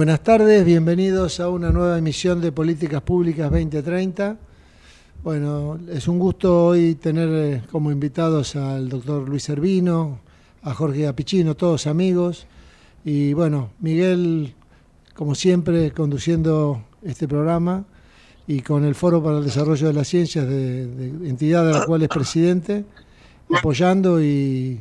[0.00, 4.38] Buenas tardes, bienvenidos a una nueva emisión de Políticas Públicas 2030.
[5.22, 10.20] Bueno, es un gusto hoy tener eh, como invitados al doctor Luis Servino,
[10.62, 12.46] a Jorge Apichino, todos amigos.
[13.04, 14.54] Y bueno, Miguel,
[15.14, 17.84] como siempre, conduciendo este programa
[18.46, 20.84] y con el Foro para el Desarrollo de las Ciencias, de,
[21.28, 22.86] entidad de la cual es presidente,
[23.54, 24.80] apoyando y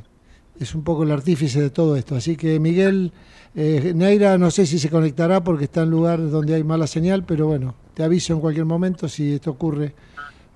[0.61, 2.15] es un poco el artífice de todo esto.
[2.15, 3.11] Así que Miguel,
[3.55, 7.23] eh, Neira no sé si se conectará porque está en lugar donde hay mala señal,
[7.23, 9.95] pero bueno, te aviso en cualquier momento si esto ocurre.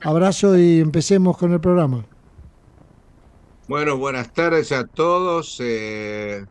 [0.02, 2.06] Abrazo y empecemos con el programa.
[3.68, 5.58] Bueno, buenas tardes a todos.
[5.62, 6.46] Eh,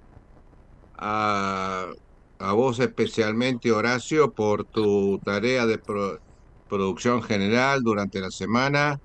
[0.97, 1.93] a,
[2.55, 5.79] vos especialmente, Horacio, por tu tarea de
[6.69, 8.99] producción general durante la semana,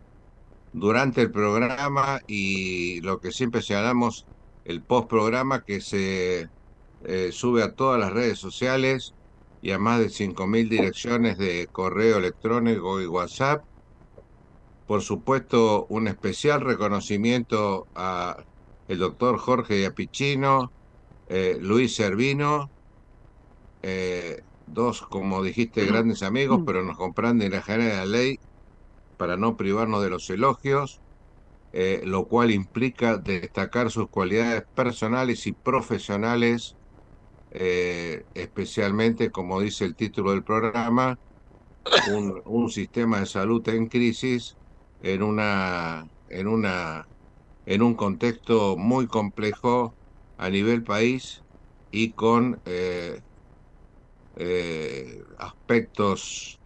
[0.73, 4.25] durante el programa y lo que siempre señalamos,
[4.63, 6.49] el post programa que se
[7.07, 9.15] eh, sube a todas las redes sociales
[9.61, 13.63] y a más de 5.000 direcciones de correo electrónico y WhatsApp.
[14.85, 18.37] Por supuesto, un especial reconocimiento a
[18.87, 20.73] el doctor Jorge Apichino,
[21.27, 22.71] eh, Luis Servino,
[23.81, 28.37] eh, dos, como dijiste, grandes amigos, pero nos comprenden la general de la ley
[29.17, 31.01] para no privarnos de los elogios.
[32.05, 36.76] lo cual implica destacar sus cualidades personales y profesionales
[37.59, 41.17] eh, especialmente, como dice el título del programa,
[42.45, 44.57] un, sistema de salud en crisis
[44.99, 47.09] en una, en una,
[47.65, 49.95] en un contexto muy complejo
[50.37, 51.43] a nivel país
[51.91, 53.21] y con eh,
[54.35, 56.59] eh, aspectos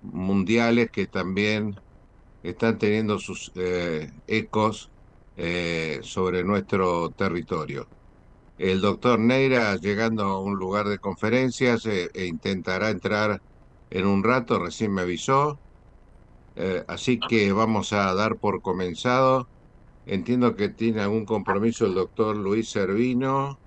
[0.00, 1.74] mundiales que también
[2.42, 3.50] están teniendo sus
[4.26, 4.90] ecos
[6.02, 7.88] sobre nuestro territorio.
[8.58, 13.40] El doctor Neira, llegando a un lugar de conferencias, eh, e intentará entrar
[13.90, 15.60] en un rato, recién me avisó.
[16.56, 19.48] Eh, así que vamos a dar por comenzado.
[20.06, 23.58] Entiendo que tiene algún compromiso el doctor Luis Servino,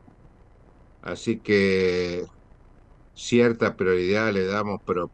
[1.02, 2.25] así que
[3.13, 5.12] cierta prioridad le damos pero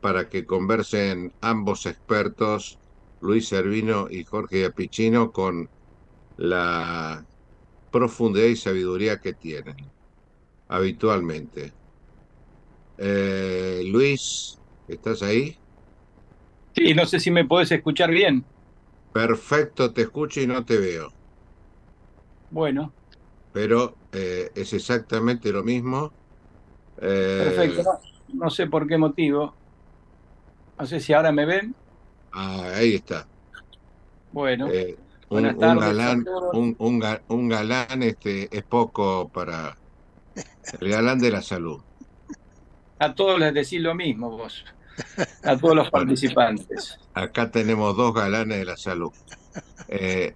[0.00, 2.78] para que conversen ambos expertos,
[3.20, 5.68] Luis Servino y Jorge Apichino, con
[6.36, 7.24] la
[7.90, 9.76] profundidad y sabiduría que tienen
[10.68, 11.72] habitualmente.
[12.98, 15.56] Eh, Luis, ¿estás ahí?
[16.74, 18.44] Sí, no sé si me puedes escuchar bien.
[19.12, 21.08] Perfecto, te escucho y no te veo.
[22.50, 22.92] Bueno.
[23.52, 26.12] Pero eh, es exactamente lo mismo.
[27.00, 27.82] Eh, Perfecto,
[28.34, 29.56] no, sé por qué motivo.
[30.78, 31.74] No sé si ahora me ven.
[32.32, 33.26] Ah, ahí está.
[34.30, 34.68] Bueno
[35.28, 36.26] un, galán,
[37.28, 39.76] un, galán este, es poco para
[40.80, 41.80] el galán de la salud.
[42.98, 44.64] A todos les decís lo mismo vos,
[45.42, 46.98] a todos los participantes.
[47.14, 49.12] Acá tenemos dos galanes de la salud.
[49.88, 50.34] Eh,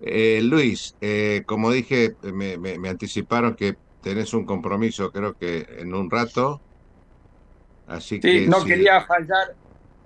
[0.00, 5.94] eh, Luis, eh, como dije, me, me, anticiparon que tenés un compromiso, creo que en
[5.94, 6.60] un rato.
[7.86, 9.54] Así que no quería fallar,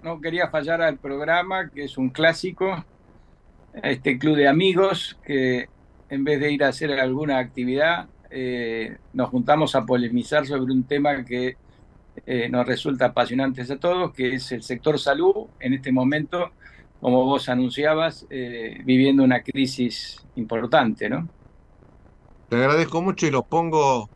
[0.03, 2.85] no quería fallar al programa, que es un clásico
[3.83, 5.69] este club de amigos que
[6.09, 10.85] en vez de ir a hacer alguna actividad, eh, nos juntamos a polemizar sobre un
[10.85, 11.57] tema que
[12.25, 16.53] eh, nos resulta apasionante a todos, que es el sector salud, en este momento,
[17.01, 21.29] como vos anunciabas, eh, viviendo una crisis importante, ¿no?
[22.49, 24.09] Te agradezco mucho y los pongo,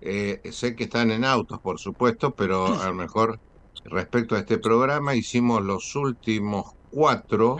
[0.00, 3.38] sé que están en autos, por supuesto, pero a lo mejor
[3.84, 7.58] respecto a este programa hicimos los últimos cuatro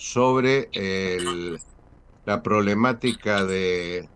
[0.00, 0.70] sobre
[2.24, 4.08] la problemática de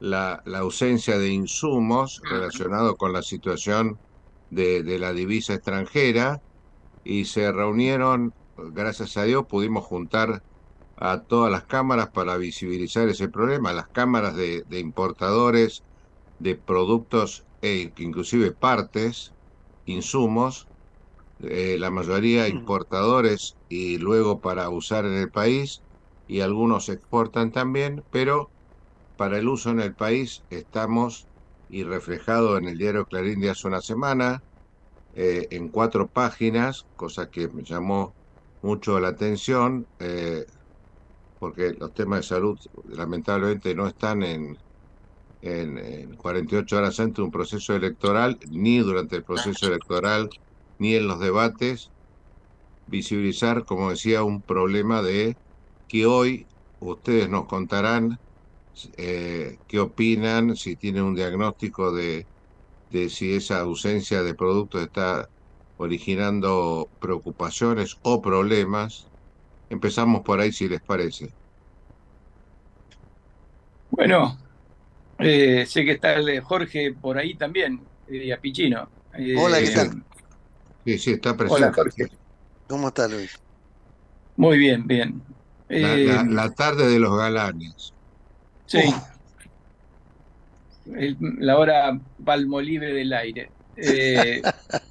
[0.00, 3.98] la, ausencia de insumos relacionado con la situación
[4.50, 6.40] de, la divisa extranjera
[7.04, 10.42] y se reunieron, gracias a Dios, pudimos juntar
[10.96, 15.82] a todas las cámaras para visibilizar ese problema, las cámaras de, importadores
[16.38, 19.34] de productos e inclusive partes,
[19.84, 20.68] insumos,
[21.40, 25.84] eh, la mayoría importadores y luego para usar en el país
[26.26, 28.52] y algunos exportan también, pero
[29.16, 31.28] para el uso en el país estamos
[31.68, 34.40] y reflejado en el diario Clarín de hace una semana
[35.12, 38.16] eh, en cuatro páginas, cosa que me llamó
[38.62, 40.44] mucho la atención eh,
[41.38, 44.54] porque los temas de salud lamentablemente no están en,
[45.40, 50.28] en, en 48 horas antes de un proceso electoral ni durante el proceso electoral
[50.78, 51.92] ni en los debates
[52.86, 55.36] visibilizar, como decía, un problema de
[55.88, 56.46] que hoy
[56.80, 58.18] ustedes nos contarán
[58.96, 62.26] eh, qué opinan, si tienen un diagnóstico de
[62.90, 65.26] de si esa ausencia de productos está
[65.76, 69.06] originando preocupaciones o problemas.
[69.68, 71.28] Empezamos por ahí, si les parece.
[73.90, 74.38] Bueno,
[75.18, 78.90] eh, sé que está el Jorge por ahí también, y a Pichino.
[79.38, 80.07] Hola, ¿qué tal?
[80.84, 81.64] Sí, sí, está presente.
[81.64, 82.06] Hola, Jorge.
[82.66, 83.32] ¿Cómo está, Luis?
[84.36, 85.22] Muy bien, bien.
[85.68, 87.92] La, Eh, la- la tarde de los galanes.
[88.66, 88.80] Sí.
[90.86, 93.52] El- la hora palmolive del aire.
[93.76, 94.40] Eh,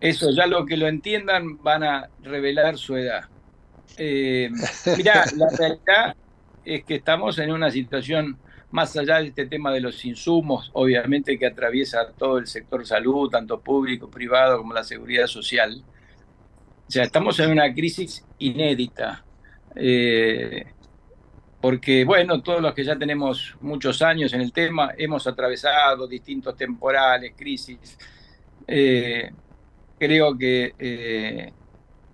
[0.00, 3.22] eso, ya lo que lo entiendan van a revelar su edad.
[3.96, 4.50] Eh,
[4.96, 6.16] mirá, la realidad
[6.64, 11.38] es que estamos en una situación, más allá de este tema de los insumos, obviamente
[11.38, 15.82] que atraviesa todo el sector salud, tanto público, privado, como la seguridad social.
[16.86, 19.24] O sea, estamos en una crisis inédita.
[19.74, 20.66] Eh,
[21.60, 26.56] porque, bueno, todos los que ya tenemos muchos años en el tema, hemos atravesado distintos
[26.56, 27.98] temporales, crisis.
[28.66, 29.30] Eh,
[29.98, 31.52] creo que eh,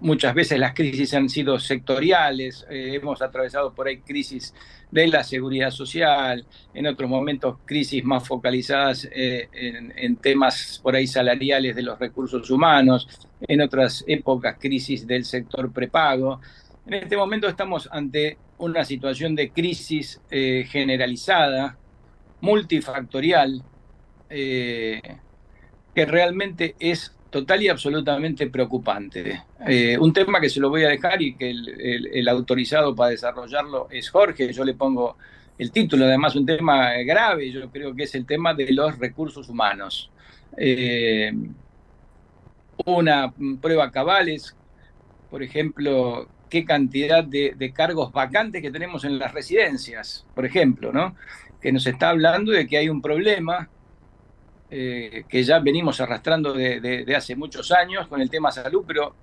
[0.00, 4.55] muchas veces las crisis han sido sectoriales, hemos atravesado por ahí crisis
[4.92, 6.44] de la seguridad social,
[6.74, 9.48] en otros momentos crisis más focalizadas eh,
[9.96, 13.08] en, temas por ahí salariales de los recursos humanos,
[13.40, 16.40] en otras épocas crisis del sector prepago.
[16.86, 21.78] En este momento estamos ante una situación de crisis eh, generalizada,
[22.42, 23.62] multifactorial,
[24.28, 25.00] eh,
[25.94, 29.43] que realmente es total y absolutamente preocupante.
[29.67, 33.88] Eh, un tema que se lo voy a dejar y que el, autorizado para desarrollarlo
[33.90, 35.17] es Jorge, yo le pongo
[35.58, 39.49] el título, además un tema grave, yo creo que es el tema de los recursos
[39.49, 40.11] humanos.
[40.58, 41.32] Eh,
[42.84, 43.32] una
[43.62, 44.55] prueba cabales,
[45.31, 50.93] por ejemplo, qué cantidad de, de cargos vacantes que tenemos en las residencias, por ejemplo,
[50.93, 51.17] ¿no?
[51.62, 53.70] Que nos está hablando de que hay un problema
[54.74, 59.14] eh, que ya venimos arrastrando de, hace muchos años con el tema salud, pero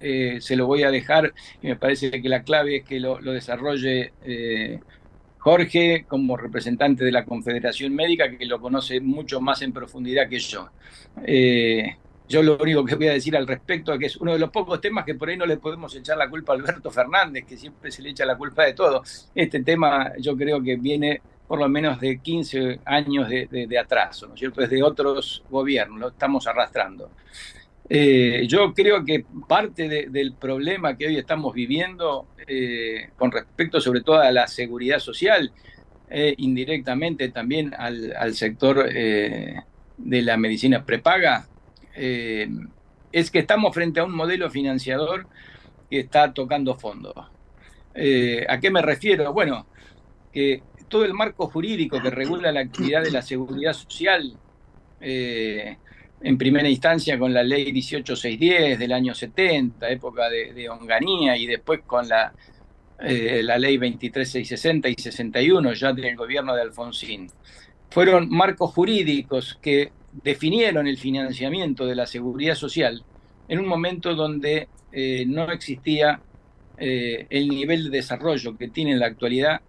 [0.00, 3.18] eh, se lo voy a dejar y me parece que la clave es que lo,
[3.18, 4.80] desarrolle eh,
[5.40, 10.38] Jorge como representante de la Confederación Médica, que lo conoce mucho más en profundidad que
[10.38, 10.70] yo.
[12.26, 14.48] Yo lo único que voy a decir al respecto es que es uno de los
[14.48, 17.58] pocos temas que por ahí no le podemos echar la culpa a Alberto Fernández, que
[17.58, 19.02] siempre se le echa la culpa de todo.
[19.34, 24.34] Este tema yo creo que viene por lo menos de 15 años de, atraso, ¿no
[24.34, 24.60] es cierto?
[24.60, 27.10] Desde otros gobiernos, lo estamos arrastrando.
[27.88, 33.78] Eh, yo creo que parte de- del problema que hoy estamos viviendo eh, con respecto
[33.78, 35.52] sobre todo a la seguridad social,
[36.08, 39.56] eh, indirectamente también al, sector eh,
[39.98, 41.46] de la medicina prepaga,
[41.96, 45.28] es que estamos frente a un modelo financiador
[45.88, 47.14] que está tocando fondo.
[47.16, 49.32] ¿A qué me refiero?
[49.32, 49.66] Bueno,
[50.32, 54.32] que todo el marco jurídico que regula la actividad de la seguridad social,
[55.00, 55.76] eh,
[56.20, 61.48] en primera instancia con la ley 18610 del año 70, época de, de Onganía, y
[61.48, 62.32] después con la,
[63.00, 67.28] eh, la ley 23660 y 61 ya del gobierno de Alfonsín,
[67.90, 69.90] fueron marcos jurídicos que
[70.22, 73.02] definieron el financiamiento de la seguridad social
[73.48, 76.20] en un momento donde eh, no existía
[76.76, 79.60] el nivel de desarrollo que tiene en la actualidad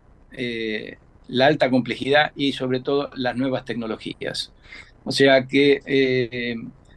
[1.27, 4.51] la alta complejidad y sobre todo las nuevas tecnologías.
[5.03, 6.55] O sea que eh,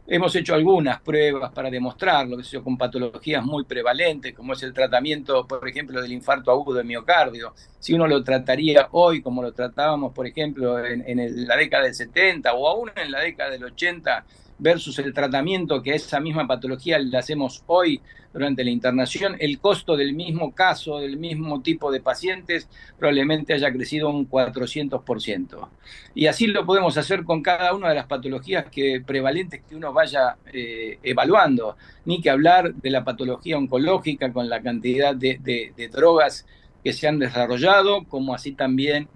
[0.09, 5.47] hemos hecho algunas pruebas para demostrarlo, que con patologías muy prevalentes, como es el tratamiento,
[5.47, 7.53] por ejemplo, del infarto agudo de miocardio.
[7.79, 12.53] Si uno lo trataría hoy como lo tratábamos, por ejemplo, en, la década del 70
[12.53, 14.25] o aún en la década del 80,
[14.59, 18.01] versus el tratamiento que a esa misma patología le hacemos hoy
[18.31, 23.71] durante la internación, el costo del mismo caso, del mismo tipo de pacientes, probablemente haya
[23.71, 25.67] crecido un 400%.
[26.13, 29.93] Y así lo podemos hacer con cada una de las patologías que, prevalentes que uno
[29.93, 31.75] vaya eh, evaluando.
[32.05, 36.45] Ni que hablar de la patología oncológica con la cantidad de, de- drogas
[36.83, 39.07] que se han desarrollado, como así también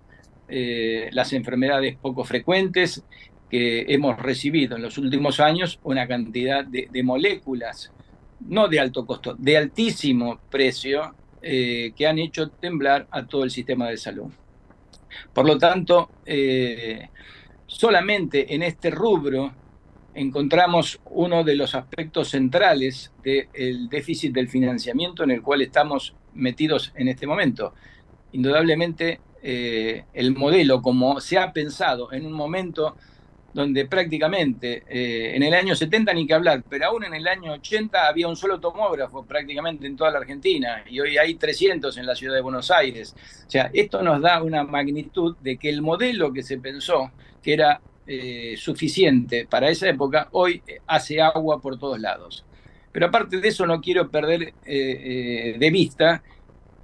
[0.48, 3.04] eh, las enfermedades poco frecuentes
[3.50, 7.92] que hemos recibido en los últimos años una cantidad de, moléculas,
[8.42, 13.52] no de alto costo, de altísimo precio, eh, que han hecho temblar a todo el
[13.52, 14.32] sistema de salud.
[15.34, 17.10] Por lo tanto, eh,
[17.68, 19.54] solamente en este rubro
[20.16, 26.92] encontramos uno de los aspectos centrales del déficit del financiamiento en el cual estamos metidos
[26.96, 27.74] en este momento.
[28.32, 32.96] Indudablemente, eh, el modelo como se ha pensado en un momento
[33.54, 37.54] donde prácticamente eh, en el año 70 ni que hablar, pero aún en el año
[37.54, 42.06] 80 había un solo tomógrafo prácticamente en toda la Argentina y hoy hay 300 en
[42.06, 43.16] la ciudad de Buenos Aires.
[43.46, 47.54] O sea, esto nos da una magnitud de que el modelo que se pensó, que
[47.54, 52.46] era eh, suficiente para esa época, hoy hace agua por todos lados.
[52.92, 56.22] Pero aparte de eso, no quiero perder de vista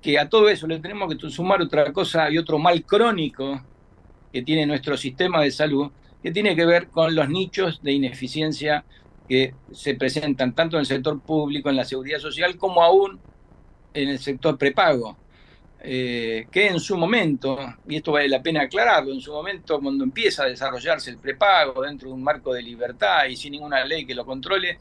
[0.02, 3.62] que a todo eso le tenemos que sumar otra cosa y otro mal crónico
[4.32, 8.84] que tiene nuestro sistema de salud, que tiene que ver con los nichos de ineficiencia
[9.28, 13.20] que se presentan tanto en el sector público, en la seguridad social, como aún
[13.94, 15.18] en el sector prepago.
[15.82, 17.58] Eh, que en su momento,
[17.88, 21.84] y esto vale la pena aclararlo, en su momento cuando empieza a desarrollarse el prepago
[21.84, 24.78] dentro de un marco de libertad y sin ninguna ley que lo controle,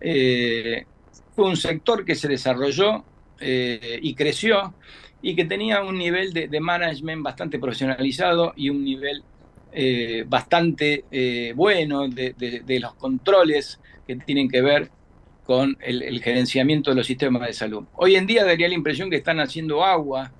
[0.00, 0.86] eh,
[1.34, 3.04] fue un sector que se desarrolló
[3.40, 4.74] eh, y creció
[5.20, 9.22] y que tenía un nivel de, management bastante profesionalizado y un nivel
[9.72, 14.90] eh, bastante eh, bueno de, los controles que tienen que ver
[15.44, 17.84] con el, gerenciamiento de los sistemas de salud.
[17.96, 20.32] Hoy en día daría la impresión que están haciendo agua,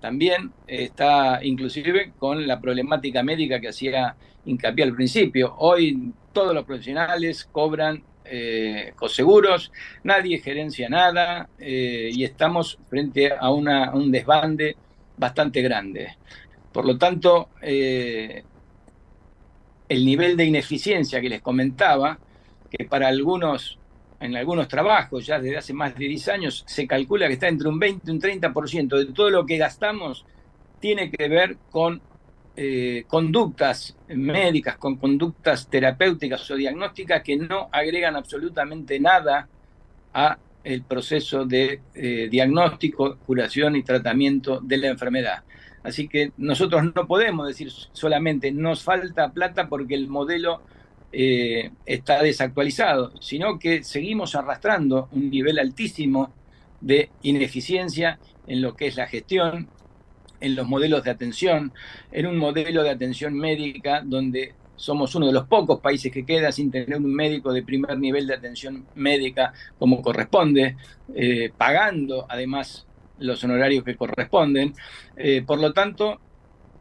[0.00, 5.54] también está inclusive con la problemática médica que hacía hincapié al principio.
[5.58, 13.50] Hoy todos los profesionales cobran eh, coseguros, nadie gerencia nada eh, y estamos frente a,
[13.50, 14.76] un desbande
[15.16, 16.16] bastante grande.
[16.72, 17.48] Por lo tanto,
[19.88, 22.18] el nivel de ineficiencia que les comentaba,
[22.70, 23.78] que para algunos,
[24.20, 27.68] en algunos trabajos, ya desde hace más de 10 años, se calcula que está entre
[27.68, 30.24] un 20 y un 30% de todo lo que gastamos,
[30.80, 32.00] tiene que ver con
[32.56, 39.48] eh, conductas médicas, con conductas terapéuticas o diagnósticas que no agregan absolutamente nada
[40.14, 45.44] a el proceso de eh, diagnóstico, curación y tratamiento de la enfermedad.
[45.86, 50.60] Así que nosotros no podemos decir solamente nos falta plata porque el modelo
[51.12, 56.32] eh, está desactualizado, sino que seguimos arrastrando un nivel altísimo
[56.80, 59.68] de ineficiencia en lo que es la gestión,
[60.40, 61.72] en los modelos de atención,
[62.10, 66.50] en un modelo de atención médica donde somos uno de los pocos países que queda
[66.50, 70.76] sin tener un médico de primer nivel de atención médica como corresponde,
[71.14, 72.86] eh, pagando además
[73.18, 74.74] los honorarios que corresponden.
[75.16, 76.20] Eh, por lo tanto,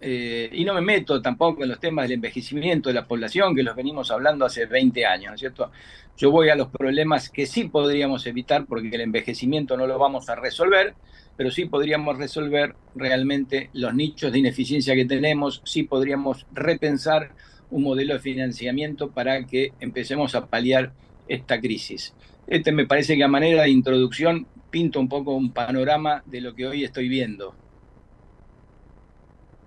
[0.02, 3.64] eh, y no me meto tampoco en los temas del envejecimiento de la población, que
[3.64, 5.72] los venimos hablando hace 20 años, ¿no es cierto?
[6.18, 10.30] Yo voy a los problemas que sí podríamos evitar porque el envejecimiento no lo vamos
[10.30, 10.94] a resolver,
[11.38, 17.32] pero sí podríamos resolver realmente los nichos de ineficiencia que tenemos, sí podríamos repensar
[17.72, 20.94] un modelo de financiamiento para que empecemos a paliar
[21.28, 22.14] esta crisis.
[22.48, 26.54] Este me parece que a manera de introducción pinta un poco un panorama de lo
[26.54, 27.56] que hoy estoy viendo.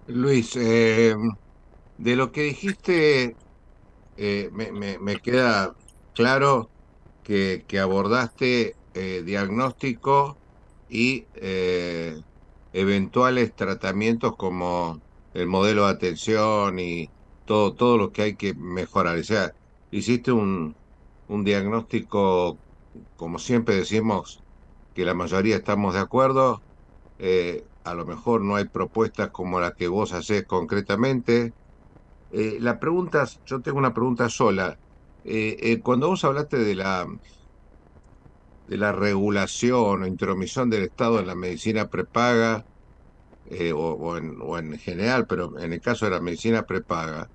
[0.07, 1.15] Luis, eh,
[1.97, 3.35] de lo que dijiste,
[4.19, 5.75] eh, me, queda
[6.15, 6.69] claro
[7.23, 10.37] que, abordaste eh, diagnóstico
[10.91, 11.25] y
[12.75, 15.01] eventuales tratamientos como
[15.33, 17.09] el modelo de atención y
[17.47, 19.17] todo, todo lo que hay que mejorar.
[19.17, 19.55] O sea,
[19.91, 20.77] hiciste un,
[21.29, 22.59] un diagnóstico,
[23.17, 24.43] como siempre decimos,
[24.99, 26.61] que la mayoría estamos de acuerdo.
[27.21, 31.53] Eh, a lo mejor no hay propuestas como las que vos hacés concretamente.
[32.33, 34.77] Eh, la pregunta, yo tengo una pregunta sola.
[35.85, 37.07] cuando vos hablaste de la
[38.67, 42.67] de la regulación o intromisión del Estado en la medicina prepaga,
[43.47, 47.31] eh, o, en, general, pero en el caso de la medicina prepaga,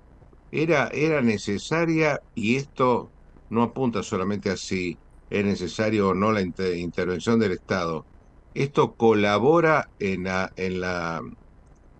[0.50, 3.10] era, era necesaria y esto
[3.48, 4.98] no apunta solamente a si
[5.30, 8.06] es necesario o no la intervención del Estado.
[8.54, 10.26] Esto colabora en,
[10.56, 11.20] en, la,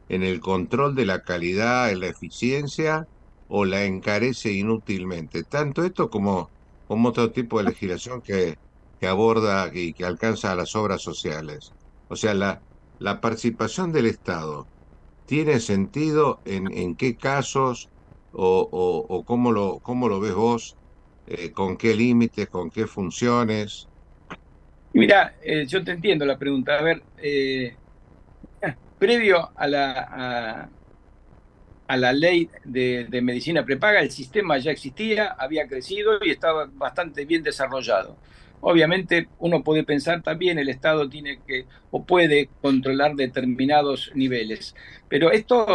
[0.08, 3.08] en el control de la calidad, en la eficiencia
[3.48, 5.44] o la encarece inútilmente.
[5.44, 6.52] Tanto esto como,
[6.86, 8.58] como otro tipo de legislación que
[9.00, 11.74] que aborda y que alcanza a las obras sociales.
[12.08, 12.64] O sea, la,
[12.98, 14.70] la participación del Estado
[15.26, 17.90] tiene sentido en, en qué casos
[18.32, 18.68] o,
[19.08, 20.78] o, cómo, lo, cómo lo ves vos,
[21.26, 23.88] eh, con qué límites, con qué funciones.
[24.92, 26.78] Mira, eh, yo te entiendo la pregunta.
[26.78, 27.74] A ver, eh,
[28.98, 30.70] previo a la,
[31.88, 37.24] a, la ley de, medicina prepaga, el sistema ya existía, había crecido y estaba bastante
[37.24, 38.16] bien desarrollado.
[38.66, 44.74] Obviamente uno puede pensar también el Estado tiene que o puede controlar determinados niveles,
[45.06, 45.66] pero esto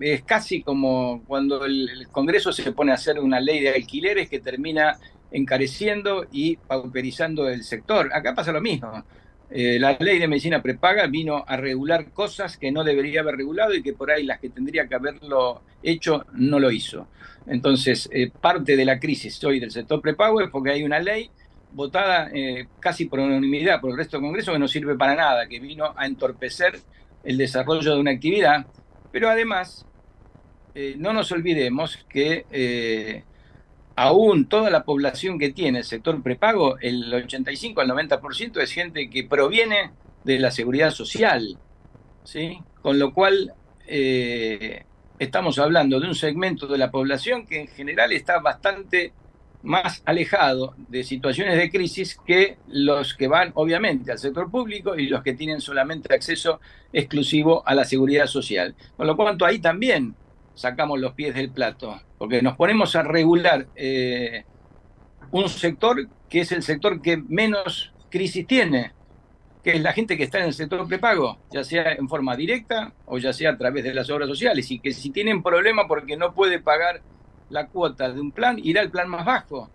[0.00, 4.40] es casi como cuando el Congreso se pone a hacer una ley de alquileres que
[4.40, 4.98] termina
[5.30, 8.08] encareciendo y pauperizando el sector.
[8.14, 9.04] Acá pasa lo mismo.
[9.50, 13.74] Eh, la ley de medicina prepaga vino a regular cosas que no debería haber regulado
[13.74, 17.08] y que por ahí las que tendría que haberlo hecho no lo hizo.
[17.46, 21.30] Entonces, eh, parte de la crisis hoy del sector prepago es porque hay una ley
[21.72, 25.46] votada eh, casi por unanimidad por el resto del Congreso que no sirve para nada,
[25.46, 26.80] que vino a entorpecer
[27.24, 28.66] el desarrollo de una actividad,
[29.12, 29.86] pero además
[30.74, 33.24] eh, no nos olvidemos que eh,
[33.96, 39.10] aún toda la población que tiene el sector prepago, el 85 al 90% es gente
[39.10, 39.92] que proviene
[40.24, 41.58] de la seguridad social,
[42.24, 42.60] ¿sí?
[42.82, 43.54] Con lo cual
[45.18, 49.14] estamos hablando de un segmento de la población que en general está bastante
[49.62, 55.08] más alejado de situaciones de crisis que los que van obviamente al sector público y
[55.08, 56.60] los que tienen solamente acceso
[56.92, 58.74] exclusivo a la seguridad social.
[58.96, 60.14] Con lo cual ahí también
[60.54, 64.44] sacamos los pies del plato, porque nos ponemos a regular eh,
[65.30, 68.92] un sector que es el sector que menos crisis tiene,
[69.62, 72.92] que es la gente que está en el sector prepago, ya sea en forma directa
[73.06, 76.16] o ya sea a través de las obras sociales, y que si tienen problema porque
[76.16, 77.02] no puede pagar
[77.50, 79.70] la cuota de un plan, irá al plan más bajo.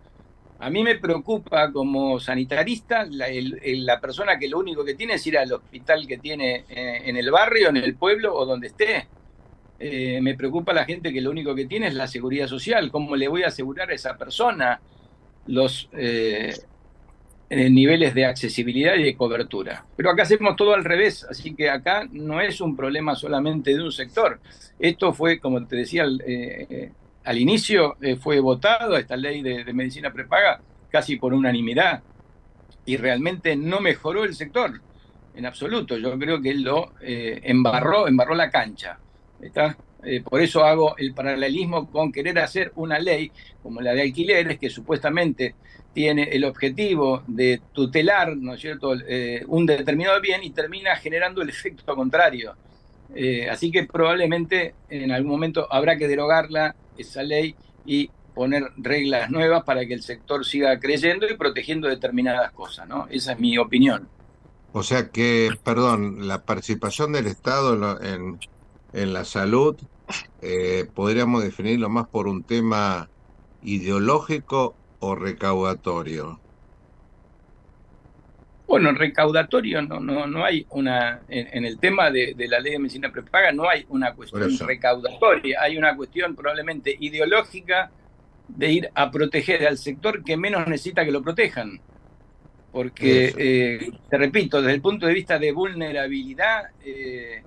[0.60, 5.28] A mí me preocupa como sanitarista la, la, persona que lo único que tiene es
[5.28, 9.08] ir al hospital que tiene eh, en el barrio, en el pueblo o donde esté.
[9.78, 12.90] Eh, me preocupa la gente que lo único que tiene es la seguridad social.
[12.92, 14.80] ¿Cómo le voy a asegurar a esa persona
[15.48, 16.54] los eh,
[17.50, 19.86] niveles de accesibilidad y de cobertura?
[19.98, 23.84] Pero acá hacemos todo al revés, así que acá no es un problema solamente de
[23.84, 24.40] un sector.
[24.80, 26.06] Esto fue, como te decía
[27.24, 32.04] al inicio, fue votado esta ley de, medicina prepaga casi por unanimidad
[32.86, 34.82] y realmente no mejoró el sector
[35.36, 35.98] en absoluto.
[35.98, 39.00] Yo creo que lo embarró, embarró la cancha.
[39.42, 39.78] ¿está?
[40.06, 43.32] Eh, por eso hago el paralelismo con querer hacer una ley
[43.62, 45.56] como la de alquileres que supuestamente
[45.94, 51.42] tiene el objetivo de tutelar, ¿no es cierto?, eh, un determinado bien y termina generando
[51.42, 52.56] el efecto contrario.
[53.16, 59.30] Eh, así que probablemente en algún momento habrá que derogarla, esa ley, y poner reglas
[59.30, 63.08] nuevas para que el sector siga creyendo y protegiendo determinadas cosas, ¿no?
[63.10, 64.08] Esa es mi opinión.
[64.72, 68.40] O sea que, perdón, la participación del Estado en,
[68.94, 69.76] en la salud,
[70.42, 73.10] eh, podríamos definirlo más por un tema
[73.62, 76.40] ideológico o recaudatorio.
[78.68, 83.12] Bueno, recaudatorio no, no, no hay una, en, el tema de, la ley de medicina
[83.12, 87.92] prepaga no hay una cuestión recaudatoria, hay una cuestión probablemente ideológica
[88.48, 91.80] de ir a proteger al sector que menos necesita que lo protejan.
[92.72, 97.44] Porque, eh, te repito, desde el punto de vista de vulnerabilidad, eh,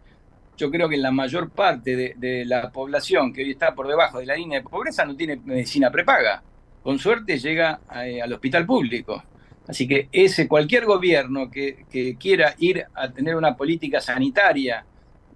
[0.57, 4.21] yo creo que en la mayor parte de, la población que hoy está por debajo
[4.21, 6.43] de la línea de pobreza no tiene medicina prepaga.
[6.83, 9.23] Con suerte llega eh, al hospital público.
[9.69, 14.85] Así que ese cualquier gobierno que, quiera ir a tener una política sanitaria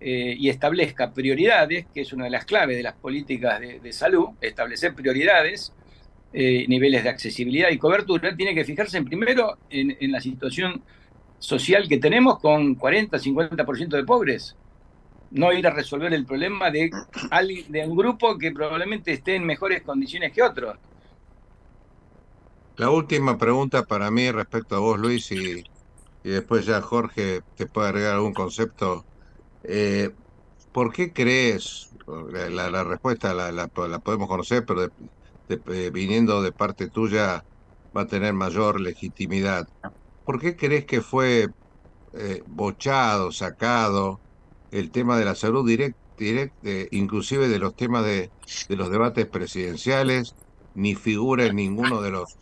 [0.00, 4.30] eh, y establezca prioridades, que es una de las claves de las políticas de, salud,
[4.40, 5.72] establecer prioridades,
[6.32, 10.82] eh, niveles de accesibilidad y cobertura, tiene que fijarse en, primero en, en la situación
[11.38, 14.56] social que tenemos con 40, 50% de pobres
[15.30, 16.90] no ir a resolver el problema de,
[17.68, 20.76] de un grupo que probablemente esté en mejores condiciones que otros.
[22.80, 25.64] La última pregunta para mí respecto a vos, Luis, y,
[26.24, 29.04] después ya Jorge te puede agregar algún concepto.
[29.64, 30.08] Eh,
[30.72, 34.90] ¿Por qué crees, la, respuesta la, podemos conocer, pero
[35.50, 37.44] eh, viniendo de parte tuya
[37.94, 39.68] va a tener mayor legitimidad?
[40.24, 41.48] ¿Por qué crees que fue
[42.14, 44.20] eh, bochado, sacado?
[44.70, 48.30] el tema de la salud directa, eh, inclusive de los temas de,
[48.70, 50.34] de, los debates presidenciales,
[50.74, 52.38] ni figura en ninguno de los,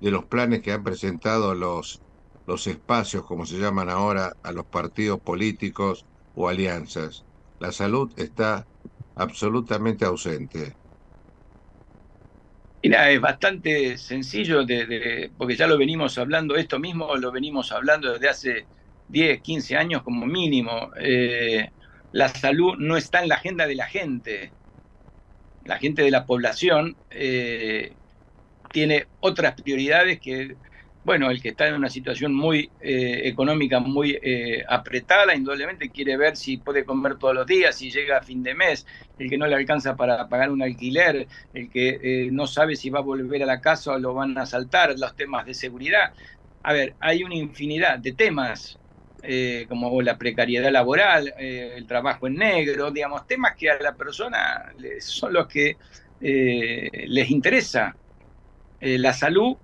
[0.00, 2.02] de los planes que han presentado los,
[2.46, 7.26] los espacios, como se llaman ahora, a los partidos políticos o alianzas.
[7.58, 8.66] La salud está
[9.14, 10.78] absolutamente ausente.
[12.82, 14.64] Mira, es bastante sencillo,
[15.36, 18.68] porque ya lo venimos hablando, esto mismo lo venimos hablando desde hace
[19.08, 20.90] 10, 15 años como mínimo.
[20.98, 21.68] Eh,
[22.12, 24.56] la salud no está en la agenda de la gente.
[25.64, 27.99] La gente de la población eh,
[28.72, 30.56] tiene otras prioridades que,
[31.04, 34.18] bueno, el que está en una situación muy eh, económica, muy
[34.68, 38.54] apretada, indudablemente quiere ver si puede comer todos los días, si llega a fin de
[38.54, 38.86] mes,
[39.18, 43.00] el que no le alcanza para pagar un alquiler, el que no sabe si va
[43.00, 46.12] a volver a la casa o lo van a asaltar, los temas de seguridad.
[46.62, 48.80] A ver, hay una infinidad de temas
[49.22, 53.94] eh, como la precariedad laboral, eh, el trabajo en negro, digamos, temas que a la
[53.94, 55.76] persona son los que
[56.20, 57.99] eh, les interesa.
[58.80, 59.56] La salud,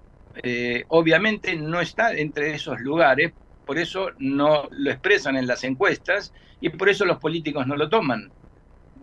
[0.89, 6.71] obviamente, no está entre esos lugares, por eso no lo expresan en las encuestas y
[6.71, 8.33] por eso los políticos no lo toman.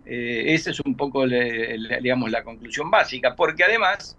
[0.04, 4.18] esa es un poco, digamos, la conclusión básica, porque además,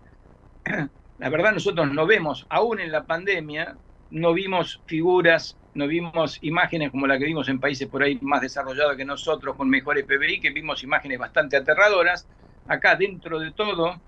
[1.18, 3.80] la verdad nosotros no vemos, aún en la pandemia,
[4.10, 8.42] no vimos figuras, no vimos imágenes como la que vimos en países por ahí más
[8.42, 12.30] desarrollados que nosotros, con mejores PBI, que vimos imágenes bastante aterradoras.
[12.68, 14.02] Acá, dentro de todo,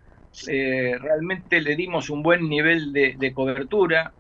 [0.48, 4.14] eh, realmente le dimos un buen nivel de, cobertura.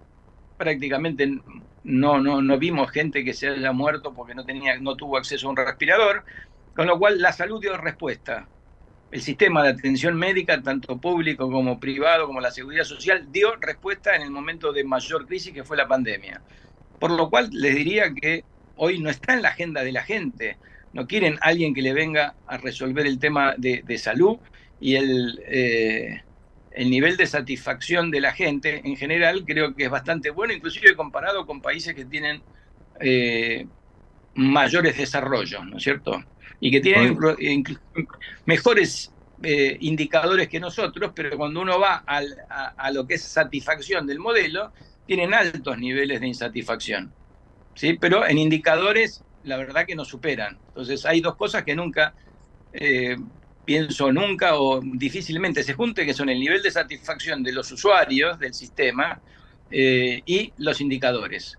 [0.57, 1.39] Prácticamente
[1.83, 5.47] no, no, no vimos gente que se haya muerto porque no, tenía, no tuvo acceso
[5.47, 6.23] a un respirador,
[6.75, 8.47] con lo cual la salud dio respuesta
[9.11, 14.15] el sistema de atención médica, tanto público como privado, como la seguridad social, dio respuesta
[14.15, 16.41] en el momento de mayor crisis que fue la pandemia.
[16.99, 18.43] Por lo cual les diría que
[18.75, 20.57] hoy no está en la agenda de la gente.
[20.93, 24.37] No quieren alguien que le venga a resolver el tema de, salud
[24.79, 26.21] y el, eh,
[26.71, 30.95] el nivel de satisfacción de la gente en general creo que es bastante bueno, inclusive
[30.95, 32.41] comparado con países que tienen
[32.99, 33.67] eh,
[34.35, 36.23] mayores desarrollos, ¿no es cierto?
[36.59, 37.17] y que tienen
[38.45, 39.11] mejores
[39.43, 44.71] eh, indicadores que nosotros, pero cuando uno va a, lo que es satisfacción del modelo,
[45.05, 47.13] tienen altos niveles de insatisfacción.
[47.75, 47.97] ¿sí?
[47.99, 50.57] Pero en indicadores, la verdad que nos superan.
[50.69, 52.13] Entonces hay dos cosas que nunca,
[52.73, 53.17] eh,
[53.65, 58.39] pienso nunca o difícilmente se junten, que son el nivel de satisfacción de los usuarios
[58.39, 59.19] del sistema
[59.71, 61.57] eh, y los indicadores.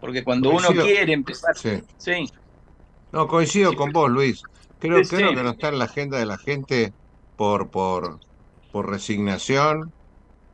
[0.00, 1.54] Porque cuando uno quiere empezar...
[1.56, 2.24] sí.
[3.12, 4.42] No, coincido con vos, Luis.
[4.78, 6.92] Creo, creo que no está en la agenda de la gente
[7.36, 8.20] por, por,
[8.70, 9.92] por resignación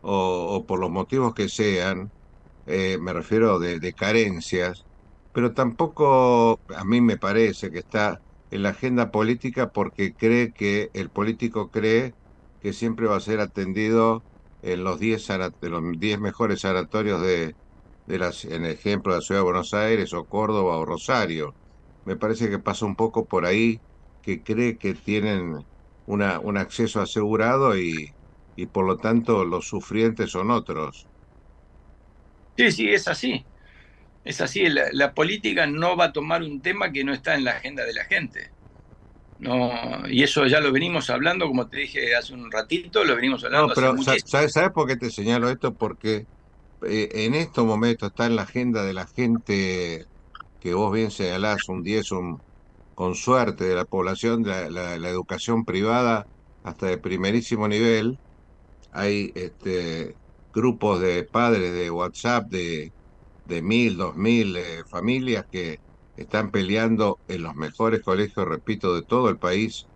[0.00, 2.10] o, por los motivos que sean,
[2.66, 4.85] eh, me refiero de, carencias,
[5.36, 8.18] pero tampoco a mí me parece que está
[8.50, 12.14] en la agenda política porque cree que el político cree
[12.60, 14.24] que siempre va a ser atendido
[14.62, 15.28] en los 10
[15.60, 17.54] los diez mejores sanatorios de,
[18.06, 21.54] de las, en ejemplo de la ciudad de Buenos Aires o Córdoba o Rosario
[22.04, 23.80] me parece que pasa un poco por ahí,
[24.22, 25.54] que cree que tienen
[26.06, 28.06] una, un acceso asegurado y,
[28.56, 31.08] y por lo tanto los sufrientes son otros.
[32.56, 33.46] Sí, sí, es así.
[34.26, 37.52] Es así, la, política no va a tomar un tema que no está en la
[37.52, 38.50] agenda de la gente.
[39.38, 39.70] No,
[40.08, 43.68] y eso ya lo venimos hablando, como te dije hace un ratito, lo venimos hablando.
[43.68, 45.74] No, pero ¿sabes, ¿sabes por qué te señalo esto?
[45.74, 46.26] Porque
[46.84, 50.06] eh, en estos momentos está en la agenda de la gente
[50.60, 52.08] que vos bien señalás, un 10
[52.96, 56.26] con suerte de la población, de la, educación privada
[56.64, 58.18] hasta de primerísimo nivel.
[58.90, 60.16] Hay este,
[60.52, 62.90] grupos de padres de WhatsApp de,
[63.46, 65.78] de mil, dos mil eh, familias que
[66.16, 69.86] están peleando en los mejores colegios, repito, de todo el país,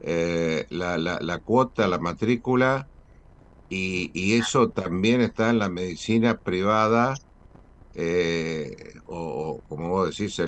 [0.00, 2.88] eh, la, la, cuota, la matrícula,
[3.68, 7.14] y, y, eso también está en la medicina privada
[7.94, 10.40] eh, o, como vos decís,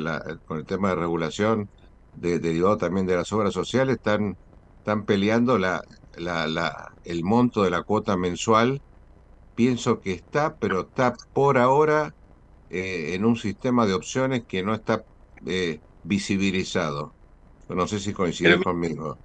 [0.45, 1.69] con el tema de regulación
[2.13, 4.37] derivado también de las obras sociales, están,
[4.79, 5.83] están peleando la,
[6.17, 8.81] la, el monto de la cuota mensual.
[9.55, 12.15] Pienso que está, pero está por ahora
[12.71, 15.05] eh, en un sistema de opciones que no está
[15.47, 17.15] eh, visibilizado.
[17.69, 19.19] No sé si coincides conmigo.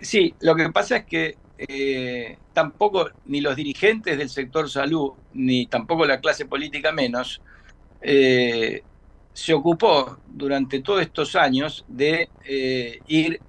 [0.00, 5.66] sí, lo que pasa es que eh, tampoco ni los dirigentes del sector salud, ni
[5.66, 7.40] tampoco la clase política menos,
[8.00, 8.82] eh,
[9.32, 13.40] se ocupó durante todos estos años de eh, ir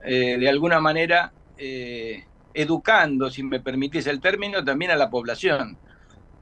[0.00, 1.34] de alguna manera
[2.62, 5.80] educando, si me permitís el término, también a la población.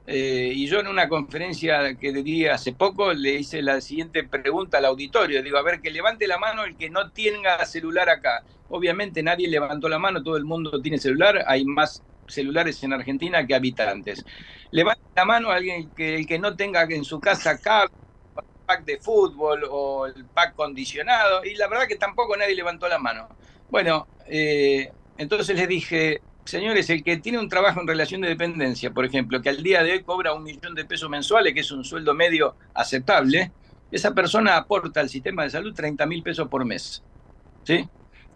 [0.05, 4.85] y yo en una conferencia que di hace poco le hice la siguiente pregunta al
[4.85, 5.43] auditorio.
[5.43, 8.43] Digo, a ver, que levante la mano el que no tenga celular acá.
[8.67, 13.45] Obviamente nadie levantó la mano, todo el mundo tiene celular, hay más celulares en Argentina
[13.45, 14.25] que habitantes.
[14.71, 17.91] Levanta la mano alguien que el que no tenga en su casa cable,
[18.65, 22.99] pack de fútbol o el pack condicionado, y la verdad que tampoco nadie levantó la
[22.99, 23.29] mano.
[23.69, 28.91] Bueno, eh, entonces les dije, señores, el que tiene un trabajo en relación de dependencia,
[28.91, 31.71] por ejemplo, que al día de hoy cobra un millón de pesos mensuales, que es
[31.71, 33.51] un sueldo medio aceptable,
[33.91, 37.03] esa persona aporta al sistema de salud 30 mil pesos por mes.
[37.63, 37.87] ¿Sí?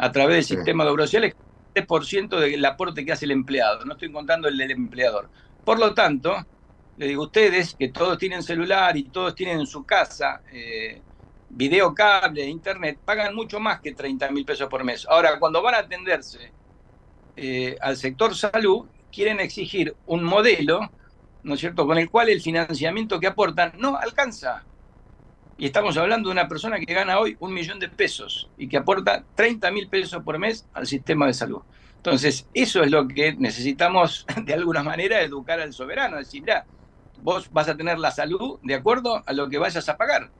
[0.01, 1.35] a través del sistema de obras sociales,
[1.75, 5.29] 3% del aporte que hace el empleado, no estoy contando el del empleador.
[5.63, 6.35] Por lo tanto,
[6.97, 11.03] le digo a ustedes que todos tienen celular y todos tienen en su casa eh,
[11.49, 15.05] video cable, internet, pagan mucho más que 30 mil pesos por mes.
[15.07, 16.51] Ahora, cuando van a atenderse
[17.35, 20.91] eh, al sector salud, quieren exigir un modelo,
[21.43, 24.63] ¿no es cierto?, con el cual el financiamiento que aportan no alcanza.
[25.57, 28.77] Y estamos hablando de una persona que gana hoy un millón de pesos y que
[28.77, 31.61] aporta 30 mil pesos por mes al sistema de salud.
[31.97, 36.65] Entonces, eso es lo que necesitamos de alguna manera educar al soberano, decir, mira,
[37.21, 40.31] vos vas a tener la salud de acuerdo a lo que vayas a pagar.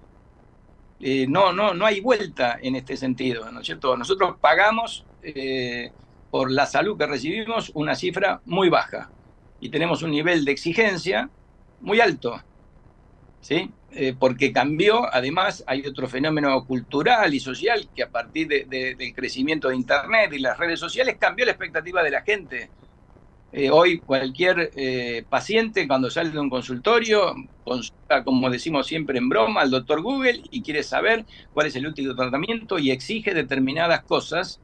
[0.99, 3.95] Eh, no, no, no hay vuelta en este sentido, ¿no es cierto?
[3.97, 5.91] Nosotros pagamos eh,
[6.31, 9.11] por la salud que recibimos una cifra muy baja
[9.59, 11.29] y tenemos un nivel de exigencia
[11.81, 12.41] muy alto.
[13.41, 13.71] ¿Sí?
[13.93, 19.67] Eh, porque cambió, además hay otro fenómeno cultural y social que a partir del crecimiento
[19.69, 22.71] de Internet y las redes sociales cambió la expectativa de la gente.
[23.53, 29.27] Eh, hoy cualquier eh, paciente cuando sale de un consultorio consulta, como decimos siempre en
[29.27, 34.03] broma, al doctor Google y quiere saber cuál es el último tratamiento y exige determinadas
[34.05, 34.61] cosas,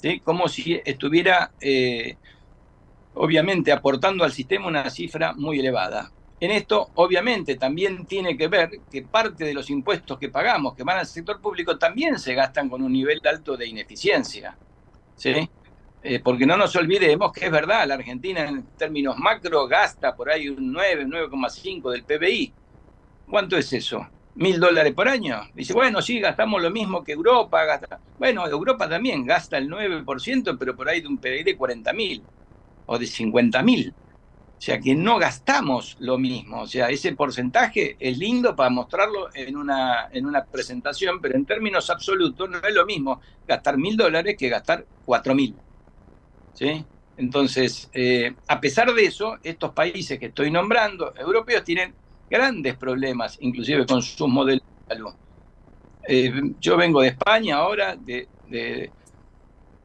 [0.00, 0.20] ¿sí?
[0.20, 1.52] como si estuviera
[3.14, 6.10] obviamente aportando al sistema una cifra muy elevada.
[6.38, 10.84] En esto, obviamente, también tiene que ver que parte de los impuestos que pagamos, que
[10.84, 14.56] van al sector público, también se gastan con un nivel alto de ineficiencia.
[15.14, 15.50] ¿sí?
[16.02, 20.30] Eh, porque no nos olvidemos que es verdad, la Argentina en términos macro gasta por
[20.30, 22.54] ahí un 9, 9,5 del PBI.
[23.28, 24.08] ¿Cuánto es eso?
[24.34, 25.40] ¿Mil dólares por año?
[25.54, 27.64] Dice, bueno, sí, gastamos lo mismo que Europa.
[27.64, 28.00] Gasta...
[28.16, 32.28] Bueno, Europa también gasta el 9%, pero por ahí de un PBI de 40 mil
[32.86, 33.96] o de 50 mil.
[34.60, 36.62] O sea que no gastamos lo mismo.
[36.62, 41.46] O sea, ese porcentaje es lindo para mostrarlo en una, en una presentación, pero en
[41.46, 45.60] términos absolutos no es lo mismo gastar mil dólares que gastar cuatro mil.
[46.52, 46.86] ¿Sí?
[47.16, 51.96] Entonces, eh, a pesar de eso, estos países que estoy nombrando, europeos, tienen
[52.30, 55.14] grandes problemas, inclusive con sus modelos de salud.
[56.08, 58.28] Eh, yo vengo de España ahora, de,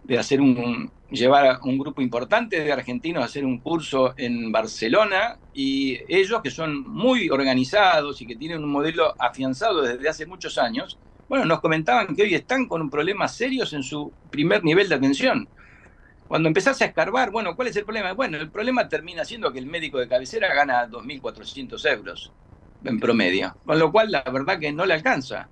[0.07, 4.51] de hacer un, llevar a un grupo importante de argentinos a hacer un curso en
[4.51, 10.25] Barcelona y ellos que son muy organizados y que tienen un modelo afianzado desde hace
[10.25, 14.89] muchos años, bueno, nos comentaban que hoy están con problemas serios en su primer nivel
[14.89, 15.49] de atención.
[16.27, 18.13] Cuando empezás a escarbar, bueno, ¿cuál es el problema?
[18.13, 22.31] Bueno, el problema termina siendo que el médico de cabecera gana 2.400 euros
[22.83, 25.49] en promedio, con lo cual la verdad que no le alcanza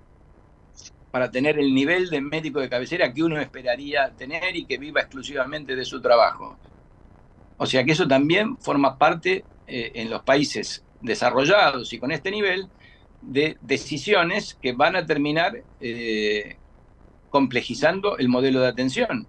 [1.10, 5.00] para tener el nivel de médico de cabecera que uno esperaría tener y que viva
[5.00, 6.58] exclusivamente de su trabajo.
[7.56, 12.32] O sea que eso también forma parte eh, en los países desarrollados y con este
[12.32, 12.68] nivel
[13.20, 16.56] de decisiones que van a terminar eh,
[17.30, 19.28] complejizando el modelo de atención.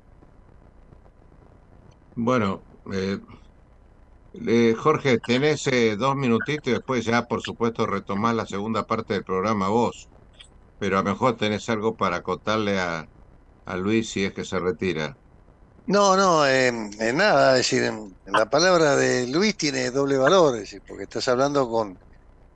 [2.15, 5.63] Bueno, eh, Jorge, tenés
[5.97, 10.09] dos minutitos y después ya, por supuesto, retomar la segunda parte del programa vos
[10.79, 13.05] pero a lo mejor tenés algo para acotarle a,
[13.65, 15.15] a Luis si es que se retira.
[15.87, 17.91] No, no, en nada, es decir,
[18.25, 21.99] la palabra de Luis tiene doble valor, es decir, porque estás hablando con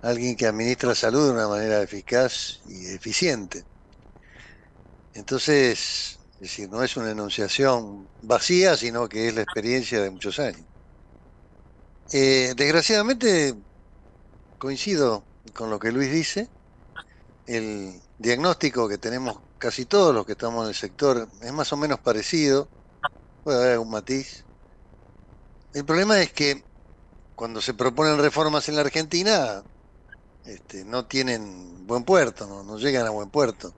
[0.01, 3.65] alguien que administra salud de una manera eficaz y eficiente.
[5.13, 10.39] Entonces, es decir, no es una enunciación vacía, sino que es la experiencia de muchos
[10.39, 10.61] años.
[12.11, 13.55] Eh, desgraciadamente,
[14.57, 15.23] coincido
[15.53, 16.49] con lo que Luis dice,
[17.45, 21.77] el, diagnóstico que tenemos casi todos los que estamos en el sector es más o
[21.77, 22.67] menos parecido,
[23.43, 24.45] puede haber algún matiz.
[25.73, 26.63] El problema es que
[27.35, 29.63] cuando se proponen reformas en la Argentina,
[30.45, 33.73] este, no tienen buen puerto, no, no llegan a buen puerto.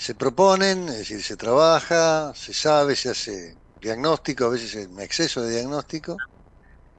[0.00, 5.42] Se proponen, es decir, se trabaja, se sabe, se hace diagnóstico, a veces en exceso
[5.42, 6.16] de diagnóstico,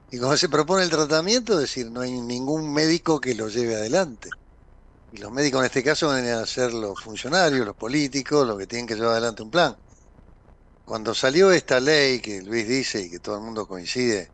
[0.08, 3.74] y cuando se propone el tratamiento, es decir, no hay ningún médico que lo lleve
[3.74, 4.30] adelante.
[5.10, 8.68] Y los médicos en este caso van a ser los funcionarios, los políticos, los que
[8.68, 9.76] tienen que llevar adelante un plan.
[10.84, 14.30] Cuando salió esta ley que Luis dice y que todo el mundo coincide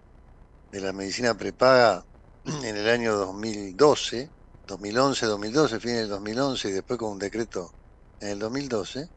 [0.70, 2.04] de la medicina prepaga
[2.44, 4.30] en el año 2012,
[4.66, 7.77] 2011, 2012, fin del 2011 y después con un decreto
[8.20, 9.10] en el 2012,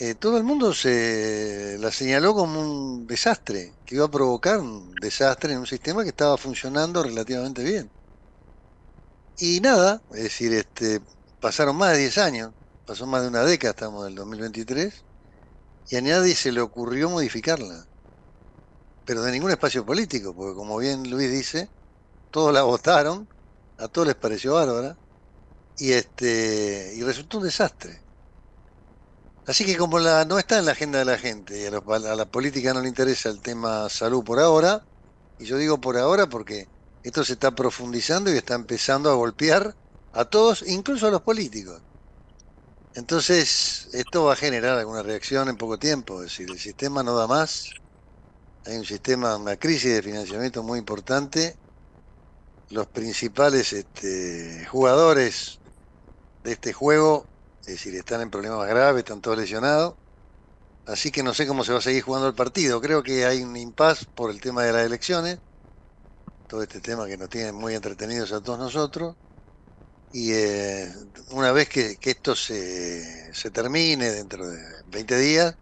[0.00, 4.94] eh, todo el mundo se la señaló como un desastre, que iba a provocar un
[4.94, 7.92] desastre en un sistema que estaba funcionando relativamente bien.
[9.36, 11.00] Y nada, es decir, este,
[11.40, 12.54] pasaron más de 10 años,
[12.86, 15.04] pasó más de una década, estamos en el 2023,
[15.88, 17.88] y a nadie se le ocurrió modificarla.
[19.04, 21.72] Pero de ningún espacio político, porque como bien Luis dice,
[22.30, 23.28] todos la votaron,
[23.78, 25.01] a todos les pareció bárbara,
[25.78, 28.00] y este y resultó un desastre.
[29.46, 32.16] Así que como la, no está en la agenda de la gente y a, a
[32.16, 34.84] la política no le interesa el tema salud por ahora,
[35.38, 36.68] y yo digo por ahora porque
[37.02, 39.76] esto se está profundizando y está empezando a golpear
[40.12, 41.82] a todos, incluso a los políticos.
[42.94, 46.22] Entonces, esto va a generar alguna reacción en poco tiempo.
[46.22, 47.70] Es decir, el sistema no da más.
[48.66, 51.58] Hay un sistema, una crisis de financiamiento muy importante.
[52.68, 55.61] Los principales este, jugadores
[56.44, 57.26] de este juego,
[57.60, 59.94] es decir, están en problemas graves, están todos lesionados.
[60.86, 62.80] Así que no sé cómo se va a seguir jugando el partido.
[62.80, 65.38] Creo que hay un impas por el tema de las elecciones
[66.52, 69.16] todo este tema que nos tiene muy entretenidos a todos nosotros.
[70.12, 70.92] Y eh,
[71.30, 75.56] una vez que, esto se, se, termine dentro de 20 días,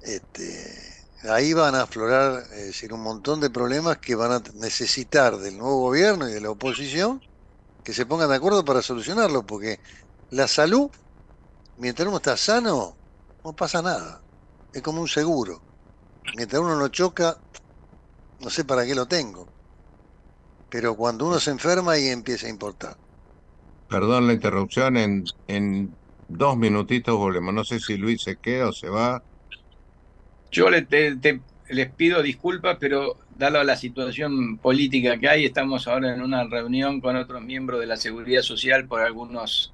[0.00, 5.58] este, ahí van a aflorar decir, un montón de problemas que van a necesitar del
[5.58, 7.20] nuevo gobierno y de la oposición
[7.84, 9.80] que se pongan de acuerdo para solucionarlo, porque
[10.30, 10.90] la salud,
[11.76, 12.96] mientras uno está sano,
[13.44, 14.24] no pasa nada.
[14.72, 15.62] Es como un seguro.
[16.36, 17.38] Mientras uno no choca,
[18.40, 19.46] no sé para qué lo tengo.
[20.70, 22.96] Pero cuando uno se enferma, ahí empieza a importar.
[23.88, 25.94] Perdón la interrupción, en, en
[26.28, 27.54] dos minutitos volvemos.
[27.54, 29.22] No sé si Luis se queda o se va.
[30.50, 30.86] Yo le,
[31.68, 37.00] les pido disculpas, pero dado la situación política que hay, estamos ahora en una reunión
[37.00, 39.72] con otros miembros de la Seguridad Social por algunos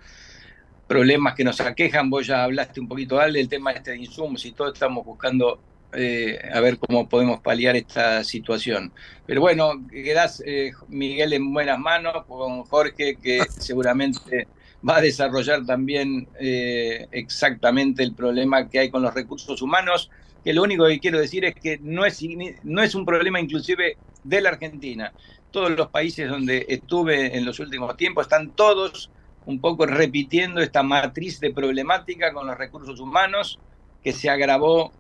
[0.86, 2.10] problemas que nos aquejan.
[2.10, 5.60] Vos ya hablaste un poquito, Ale, del tema este de insumos y todo, estamos buscando
[5.92, 8.92] eh, a ver cómo podemos paliar esta situación.
[9.26, 14.46] Pero bueno, quedás, eh, Miguel, en buenas manos con Jorge, que seguramente
[14.88, 20.10] va a desarrollar también eh, exactamente el problema que hay con los recursos humanos,
[20.44, 22.22] que lo único que quiero decir es que no es,
[22.62, 25.12] no es un problema inclusive de la Argentina.
[25.50, 29.10] Todos los países donde estuve en los últimos tiempos están todos
[29.46, 33.58] un poco repitiendo esta matriz de problemática con los recursos humanos
[34.02, 34.92] que se agravó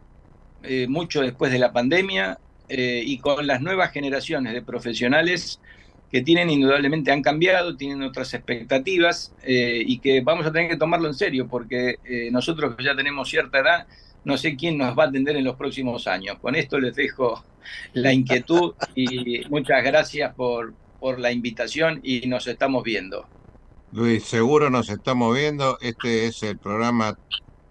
[0.62, 5.60] eh, mucho después de la pandemia eh, y con las nuevas generaciones de profesionales
[6.10, 10.76] que tienen indudablemente han cambiado, tienen otras expectativas eh, y que vamos a tener que
[10.76, 11.96] tomarlo en serio porque
[12.32, 13.86] nosotros que ya tenemos cierta edad,
[14.24, 16.38] no sé quién nos va a atender en los próximos años.
[16.40, 17.44] Con esto les dejo
[17.92, 23.26] la inquietud y muchas gracias por, por la invitación y nos estamos viendo.
[23.92, 25.78] Luis, seguro nos estamos viendo.
[25.80, 27.18] Este es el programa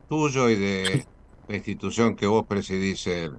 [0.09, 1.05] tuyo y de
[1.47, 3.37] la institución que vos presidís, el,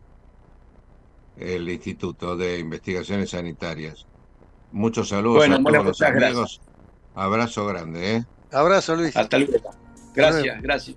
[1.68, 4.06] Instituto de Investigaciones Sanitarias.
[4.72, 6.60] Muchos saludos a todos los amigos.
[7.14, 8.24] Abrazo grande, ¿eh?
[8.52, 9.16] Abrazo, Luis.
[9.16, 9.70] Hasta luego.
[10.14, 10.96] Gracias, gracias.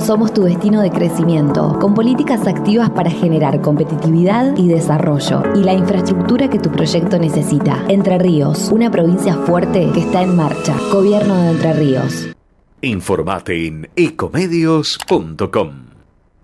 [0.00, 5.74] Somos tu destino de crecimiento, con políticas activas para generar competitividad y desarrollo, y la
[5.74, 7.84] infraestructura que tu proyecto necesita.
[7.88, 10.74] Entre Ríos, una provincia fuerte que está en marcha.
[10.92, 12.28] Gobierno de Entre Ríos.
[12.80, 15.70] Informate en ecomedios.com.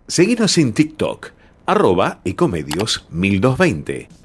[0.09, 1.29] Seguinos en TikTok,
[1.65, 4.24] arroba ecomedios 1220.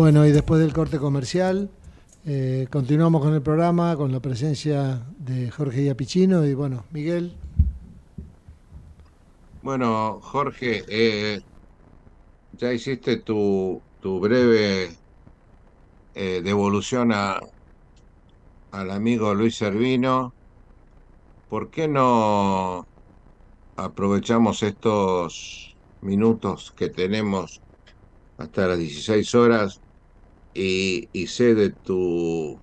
[0.00, 1.68] Bueno, y después del corte comercial,
[2.24, 7.34] eh, continuamos con el programa, con la presencia de Jorge Iapichino y bueno, Miguel.
[9.60, 11.42] Bueno, Jorge, eh,
[12.56, 14.96] ya hiciste tu, tu breve
[16.14, 17.38] eh, devolución a,
[18.70, 20.32] al amigo Luis Servino.
[21.50, 22.86] ¿Por qué no
[23.76, 27.60] aprovechamos estos minutos que tenemos
[28.38, 29.82] hasta las 16 horas
[30.54, 32.60] y, sé de tu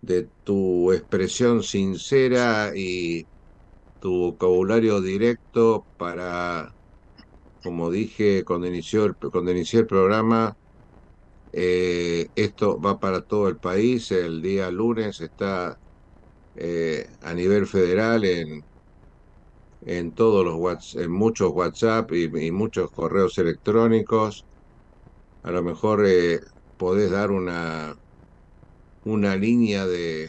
[0.00, 3.24] de tu expresión sincera y
[4.00, 6.70] tu vocabulario directo para,
[7.62, 10.54] como dije cuando inició el, cuando inicié el programa,
[11.52, 14.10] Eh, esto va para todo el país.
[14.12, 15.76] El día lunes está
[16.54, 18.62] eh, a nivel federal en,
[19.80, 24.46] en todos los en muchos WhatsApp y, muchos correos electrónicos.
[25.42, 26.40] A lo mejor eh,
[26.80, 27.94] podés dar una,
[29.04, 30.28] una línea de,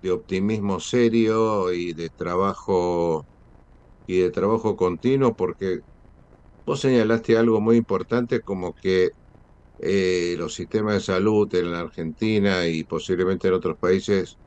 [0.00, 3.26] de optimismo serio y de trabajo
[4.06, 5.80] y de trabajo continuo porque
[6.66, 9.10] vos señalaste algo muy importante como que
[9.78, 14.38] eh, los sistemas de salud en la Argentina y posiblemente en otros países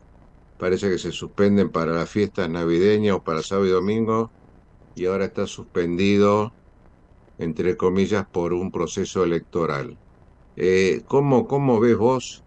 [0.57, 4.33] parece que se suspenden para las fiestas navideñas o para sábado y domingo
[4.95, 6.55] y ahora está suspendido
[7.37, 9.97] entre comillas por un proceso electoral.
[10.55, 12.45] Eh, ¿cómo, ¿Cómo ves vos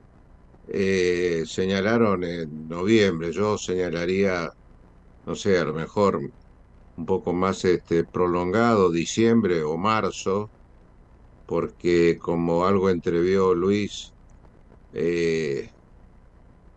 [0.66, 4.48] eh, señalaron en noviembre, yo señalaría,
[5.24, 6.20] no sé, a lo mejor
[6.96, 10.52] un poco más este, prolongado, diciembre o marzo,
[11.46, 14.14] porque como algo entrevió Luis,
[14.92, 15.70] eh,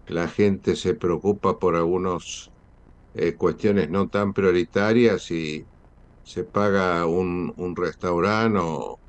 [0.05, 2.51] la gente se preocupa por algunas
[3.13, 5.65] eh, cuestiones no tan prioritarias y
[6.23, 8.99] se paga un, un restaurante o,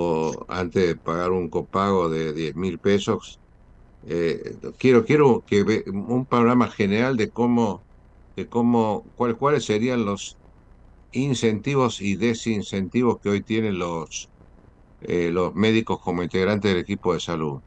[0.00, 3.40] o antes de pagar un copago de 10 mil pesos,
[4.02, 7.84] eh, quiero quiero que ve un panorama general de cómo
[8.36, 9.04] de cómo
[9.38, 10.38] cuáles serían los
[11.12, 14.30] incentivos y desincentivos que hoy tienen los
[15.00, 17.60] eh, los médicos como integrantes del equipo de salud.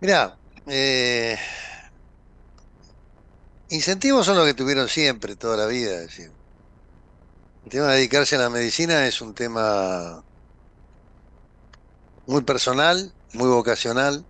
[0.00, 1.36] Mira, eh,
[3.70, 6.00] incentivos son los que tuvieron siempre, toda la vida.
[6.00, 6.37] decir.
[7.64, 10.24] El tema de dedicarse a la medicina es un tema
[12.26, 14.24] muy personal, muy vocacional,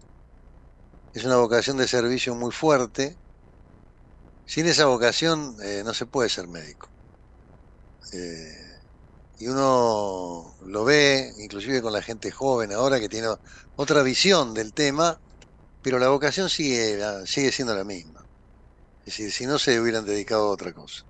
[1.15, 3.17] es una vocación de servicio muy fuerte.
[4.47, 6.89] Sin esa vocación eh, no se puede ser médico.
[8.13, 8.81] Eh,
[9.39, 13.29] y uno lo ve, inclusive con la gente joven ahora que tiene
[13.77, 15.21] otra visión del tema,
[15.83, 18.27] pero la vocación sigue, sigue siendo la misma.
[19.01, 21.05] Es decir, si no se hubieran dedicado a otra cosa.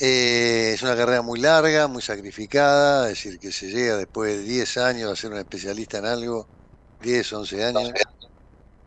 [0.00, 4.42] Eh, es una carrera muy larga, muy sacrificada, es decir, que se llega después de
[4.44, 6.48] 10 años a ser un especialista en algo,
[7.00, 7.92] 10, 11 años,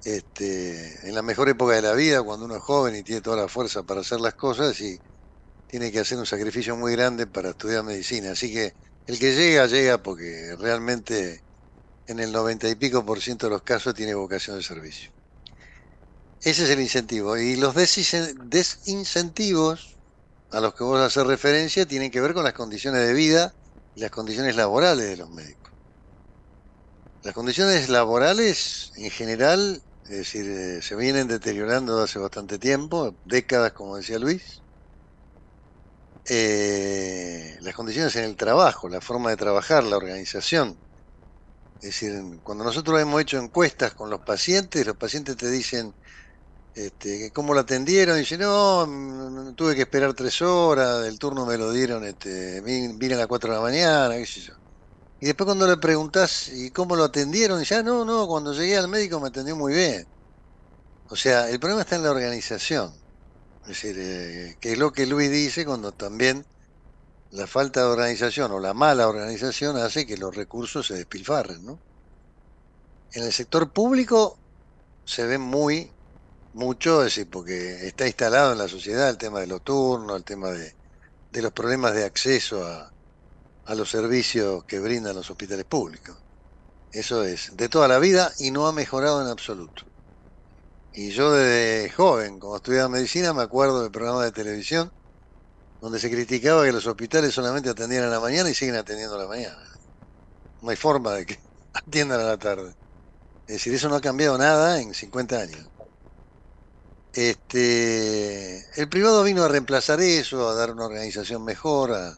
[0.03, 3.38] este, en la mejor época de la vida, cuando uno es joven y tiene toda
[3.38, 5.01] la fuerza para hacer las cosas y
[5.68, 8.32] tiene que hacer un sacrificio muy grande para estudiar medicina.
[8.32, 11.45] Así que el que llega, llega porque realmente
[12.07, 15.12] en el 90 y pico por ciento de los casos tiene vocación de servicio.
[16.41, 17.38] Ese es el incentivo.
[17.38, 20.01] Y los desincentivos
[20.52, 23.56] a los que vos haces referencia tienen que ver con las condiciones de vida
[23.93, 25.74] y las condiciones laborales de los médicos.
[27.24, 33.74] Las condiciones laborales en general, es decir, eh, se vienen deteriorando hace bastante tiempo, décadas
[33.74, 34.64] como decía Luis.
[36.26, 40.80] Eh, las condiciones en el trabajo, la forma de trabajar, la organización.
[41.80, 45.95] Es decir, cuando nosotros hemos hecho encuestas con los pacientes, los pacientes te dicen,
[46.74, 48.17] este, ¿Cómo lo atendieron?
[48.17, 53.13] Dice, no, mm, tuve que esperar tres horas, el turno me lo dieron, este, vine
[53.15, 54.17] a las cuatro de la mañana.
[54.17, 57.59] Y después cuando le preguntás, ¿y cómo lo atendieron?
[57.59, 60.07] Dice, ah, no, no, cuando llegué al médico me atendió muy bien.
[61.09, 62.93] O sea, el problema está en la organización.
[63.63, 66.45] Es decir, eh, que es lo que Luis dice cuando también
[67.32, 71.80] la falta de organización o la mala organización hace que los recursos se despilfarren, ¿no?
[73.13, 74.38] En el sector público
[75.05, 75.91] se ve muy
[76.54, 80.24] mucho, es decir, porque está instalado en la sociedad el tema de los turnos, el
[80.24, 80.74] tema de,
[81.41, 82.91] los problemas de acceso a,
[83.66, 86.18] a los servicios que brindan los hospitales públicos.
[86.91, 89.84] Eso es, de toda la vida y no ha mejorado en absoluto.
[90.93, 94.91] Y yo desde joven, como estudiaba medicina, me acuerdo del programa de televisión
[95.82, 99.20] donde se criticaba que los hospitales solamente atendían a la mañana y siguen atendiendo a
[99.20, 99.58] la mañana.
[100.62, 101.39] No hay forma de que
[101.74, 102.76] atiendan a la tarde.
[103.47, 105.68] Es decir, eso no ha cambiado nada en 50 años.
[107.14, 112.18] Este, el privado vino a reemplazar eso, a dar una organización mejor, a,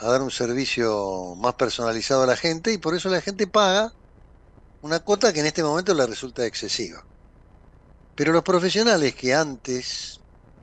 [0.00, 3.92] dar un servicio más personalizado a la gente y por eso la gente paga
[4.82, 7.04] una cuota que en este momento le resulta excesiva.
[8.16, 10.20] Pero los profesionales que antes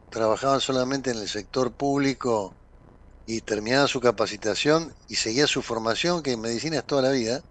[0.10, 2.54] trabajaban solamente en el sector público
[3.26, 7.44] y terminaban su capacitación y seguían su formación, que en medicina es toda la vida,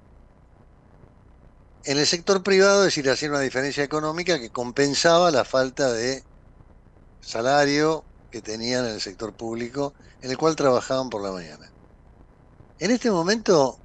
[1.87, 6.24] en el sector privado, es decir, hacía una diferencia económica que compensaba la falta de
[7.20, 11.72] salario que tenían en el sector público, en el cual trabajaban por la mañana.
[12.78, 13.78] En este momento,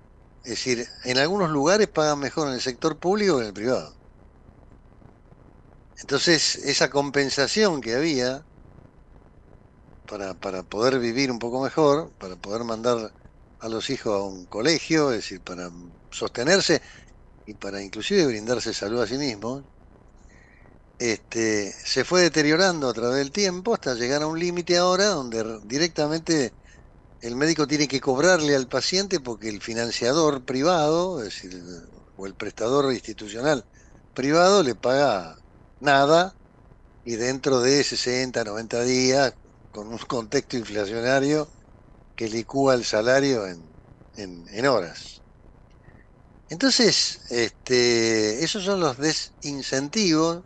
[0.43, 3.95] es decir, en algunos lugares pagan mejor en el sector público que en el privado.
[6.01, 8.47] Entonces, esa compensación que había
[10.07, 13.13] para, para poder vivir un poco mejor, para poder mandar
[13.59, 15.69] a los hijos a un colegio, es decir, para
[16.09, 16.81] sostenerse
[17.45, 19.63] y para inclusive brindarse salud a sí mismos,
[20.99, 25.59] este, se fue deteriorando a través del tiempo hasta llegar a un límite ahora donde
[25.63, 26.53] directamente
[27.21, 31.61] el médico tiene que cobrarle al paciente porque el financiador privado, es decir,
[32.17, 33.65] o el prestador institucional
[34.13, 35.37] privado le paga
[35.79, 36.35] nada
[37.03, 39.33] y dentro de 60, 90 días,
[39.71, 41.47] con un contexto inflacionario
[42.15, 43.71] que licúa el salario en,
[44.15, 45.20] en, horas.
[46.51, 50.43] Entonces, este, esos son los desincentivos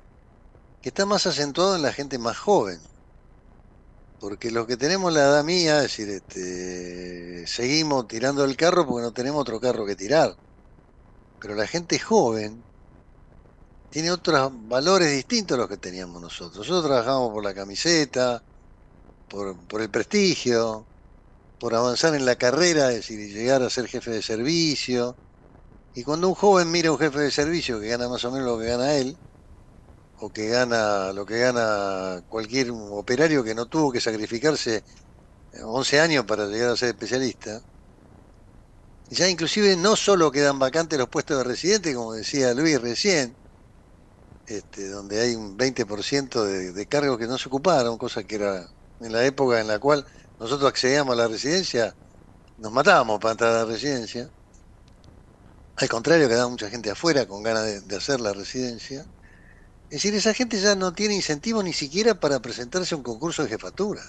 [0.80, 2.80] que están más acentuados en la gente más joven.
[4.20, 9.02] Porque los que tenemos la edad mía, es decir, este, seguimos tirando el carro porque
[9.02, 10.38] no tenemos otro carro que tirar.
[11.40, 12.64] Pero la gente joven
[13.90, 16.68] tiene otros valores distintos a los que teníamos nosotros.
[16.68, 18.44] Nosotros trabajamos por la camiseta,
[19.28, 20.86] por, por el prestigio,
[21.60, 25.18] por avanzar en la carrera, es decir, llegar a ser jefe de servicio.
[25.96, 28.46] Y cuando un joven mira a un jefe de servicio que gana más o menos
[28.46, 29.18] lo que gana él,
[30.20, 34.84] o que gana lo que gana cualquier operario que no tuvo que sacrificarse
[35.64, 37.62] 11 años para llegar a ser especialista,
[39.10, 43.34] ya inclusive no solo quedan vacantes los puestos de residente, como decía Luis recién,
[44.48, 48.68] este, donde hay un 20% de, de cargos que no se ocuparon, cosa que era
[49.00, 50.06] en la época en la cual
[50.40, 51.96] nosotros accedíamos a la residencia,
[52.58, 54.30] nos matábamos para entrar a la residencia.
[55.78, 59.06] Al contrario, quedaba mucha gente afuera con ganas de, hacer la residencia.
[59.90, 63.44] Es decir, esa gente ya no tiene incentivo ni siquiera para presentarse a un concurso
[63.44, 64.02] de jefatura.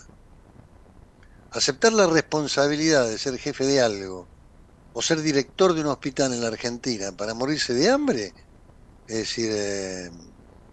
[1.50, 4.28] Aceptar la responsabilidad de ser jefe de algo
[4.92, 8.34] o ser director de un hospital en la Argentina para morirse de hambre,
[9.06, 10.10] es decir, eh,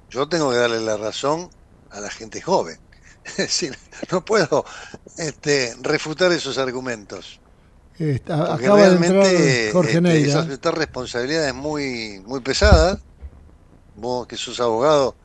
[0.10, 1.50] yo tengo que darle la razón
[1.89, 2.80] a la gente joven.
[3.26, 3.78] Es decir,
[4.12, 4.66] no puedo
[5.18, 7.43] este, refutar esos argumentos.
[7.98, 13.00] Está, acaba realmente, de Jorge este, Esas, responsabilidades muy, muy pesadas.
[13.96, 15.16] Vos que sos abogado,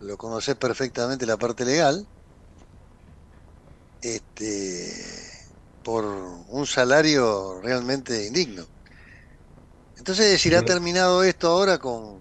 [0.00, 2.06] lo conocés perfectamente la parte legal.
[4.00, 4.92] Este,
[5.82, 8.66] por un salario realmente indigno.
[9.96, 12.18] Entonces, es decir, ha terminado esto ahora con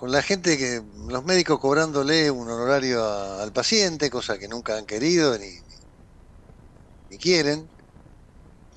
[0.00, 3.04] con la gente que, los médicos cobrándole un honorario
[3.38, 5.60] al paciente, cosa que nunca han querido ni
[7.20, 7.68] quieren,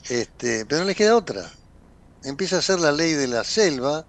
[0.09, 1.49] este, pero no les queda otra.
[2.23, 4.05] Empieza a ser la ley de la selva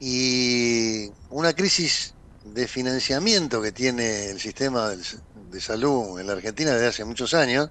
[0.00, 2.14] y una crisis
[2.44, 7.70] de financiamiento que tiene el sistema de salud en la Argentina desde hace muchos años,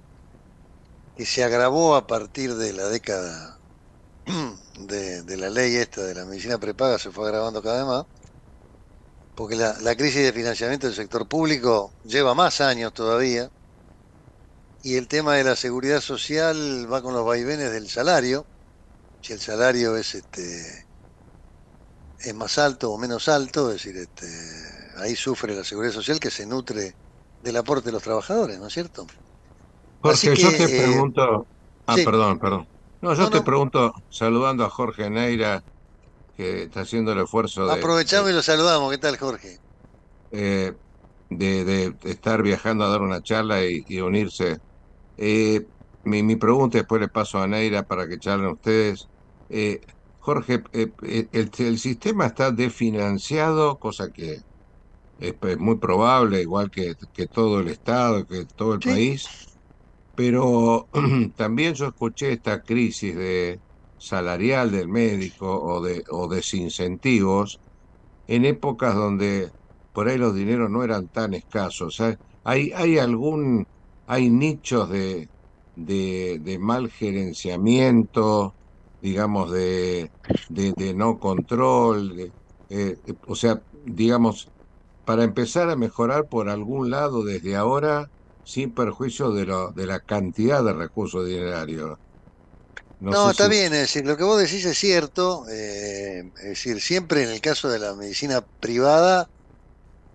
[1.16, 3.58] que se agravó a partir de la década
[4.78, 8.22] de, la ley esta de la medicina prepaga, se fue agravando cada vez más
[9.34, 13.50] porque la, crisis de financiamiento del sector público lleva más años todavía,
[14.82, 18.44] y el tema de la seguridad social va con los vaivenes del salario,
[19.20, 20.86] si el salario es este
[22.18, 24.26] es más alto o menos alto, es decir, este,
[24.98, 26.94] ahí sufre la seguridad social que se nutre
[27.42, 29.06] del aporte de los trabajadores, ¿no es cierto?
[30.00, 31.46] Jorge, yo te eh, pregunto,
[31.86, 32.68] ah, perdón, perdón.
[33.00, 35.64] No, yo te pregunto, saludando a Jorge Neira,
[36.36, 37.72] que está haciendo el esfuerzo de...
[37.72, 38.92] Aprovechamos y lo saludamos.
[38.92, 39.58] ¿Qué tal, Jorge?
[40.30, 40.72] Eh,
[41.30, 44.60] de, estar viajando a dar una charla y, unirse.
[45.24, 45.60] Eh,
[46.04, 49.08] mi, mi, pregunta, después le paso a Neira para que charlen ustedes.
[49.48, 49.80] Eh,
[50.18, 54.38] Jorge, el, sistema está desfinanciado, cosa que
[55.18, 59.24] es muy probable, igual que, que todo el Estado, que todo el país,
[60.14, 60.88] pero
[61.36, 63.60] también yo escuché esta crisis de
[63.96, 67.60] salarial del médico o de o desincentivos
[68.26, 69.50] en épocas donde
[69.92, 72.00] por ahí los dineros no eran tan escasos.
[72.44, 73.66] Hay, hay algún,
[74.12, 75.26] hay nichos de,
[75.74, 78.54] de, mal gerenciamiento,
[79.00, 80.10] digamos, de,
[80.50, 82.30] de, no control,
[82.68, 82.96] eh,
[83.26, 84.48] o sea, digamos,
[85.06, 88.10] para empezar a mejorar por algún lado desde ahora,
[88.44, 91.98] sin perjuicio de, lo, de la cantidad de recursos dinerarios.
[93.00, 97.22] No, está bien, es decir, lo que vos decís es cierto, eh, es decir, siempre
[97.22, 99.30] en el caso de la medicina privada,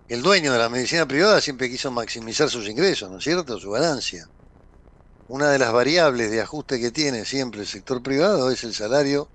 [0.08, 3.58] el dueño de la medicina privada siempre quiso maximizar sus ingresos, ¿no es cierto?
[3.60, 4.30] Su ganancia.
[5.26, 9.30] Una de las variables de ajuste que tiene siempre el sector privado es el salario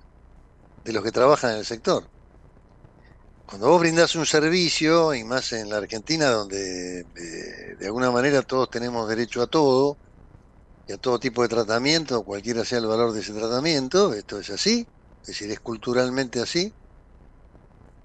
[0.84, 2.10] de los que trabajan en el sector.
[3.46, 8.42] Cuando vos brindás un servicio, y más en la Argentina, donde eh, de alguna manera
[8.42, 10.00] todos tenemos derecho a todo,
[10.88, 14.50] y a todo tipo de tratamiento, cualquiera sea el valor de ese tratamiento, esto es
[14.50, 14.90] así,
[15.22, 16.76] es decir, es culturalmente así.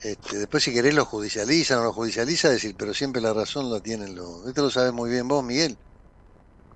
[0.00, 3.80] Este, después si querés lo judicializan o lo judicializa, decir, pero siempre la razón la
[3.80, 4.46] tienen los...
[4.46, 5.76] Esto lo sabes muy bien vos, Miguel.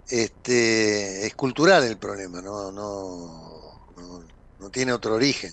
[0.08, 3.80] este, es cultural el problema, no, no,
[4.58, 5.52] no, tiene otro origen.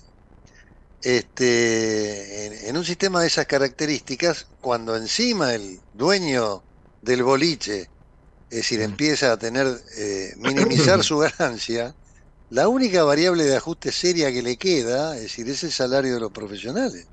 [1.02, 6.62] Este, en, un sistema de esas características, cuando encima el dueño
[7.02, 7.88] del boliche,
[8.50, 11.94] es decir, empieza a tener, eh, minimizar su ganancia,
[12.50, 16.20] la única variable de ajuste seria que le queda, es decir, es el salario de
[16.20, 17.06] los profesionales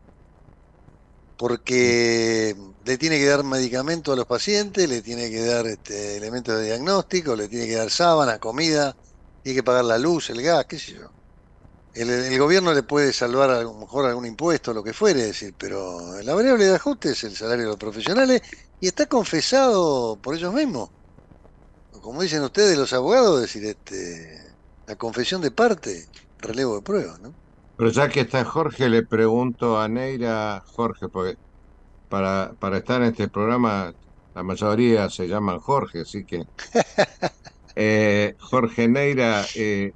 [1.37, 6.57] porque le tiene que dar medicamento a los pacientes, le tiene que dar este, elementos
[6.57, 8.95] de diagnóstico, le tiene que dar sábanas, comida,
[9.43, 11.11] tiene que pagar la luz, el gas, qué sé yo.
[11.93, 16.21] El, gobierno le puede salvar a lo mejor algún impuesto, lo que fuere, decir, pero
[16.21, 18.41] la variable de ajuste es el salario de los profesionales
[18.79, 20.89] y está confesado por ellos mismos.
[22.01, 24.53] Como dicen ustedes los abogados, decir, este,
[24.85, 26.07] la confesión de parte,
[26.39, 27.33] relevo de prueba, ¿no?
[27.77, 31.35] Pero ya que está Jorge, le pregunto a Neira, Jorge, porque
[32.09, 33.93] para, para estar en este programa
[34.33, 36.43] la mayoría se llaman Jorge, así que...
[37.79, 39.91] Eh, Jorge Neira, eh,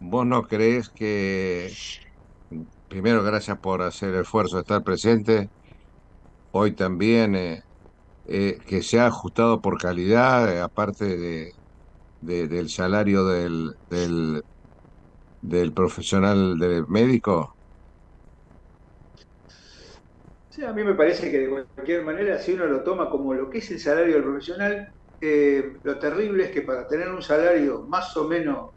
[0.00, 1.72] ¿vos no crees que,
[2.88, 5.50] primero, gracias por hacer el esfuerzo de estar presente,
[6.50, 11.52] hoy también, eh, que se ha ajustado por calidad, aparte de,
[12.20, 14.42] del salario del, del,
[15.48, 17.56] del profesional del médico?
[20.48, 23.50] Sí, a mí me parece que de cualquier manera, si uno lo toma como lo
[23.50, 24.88] que es el salario del profesional,
[25.20, 28.70] eh, lo terrible es que para tener un salario más o menos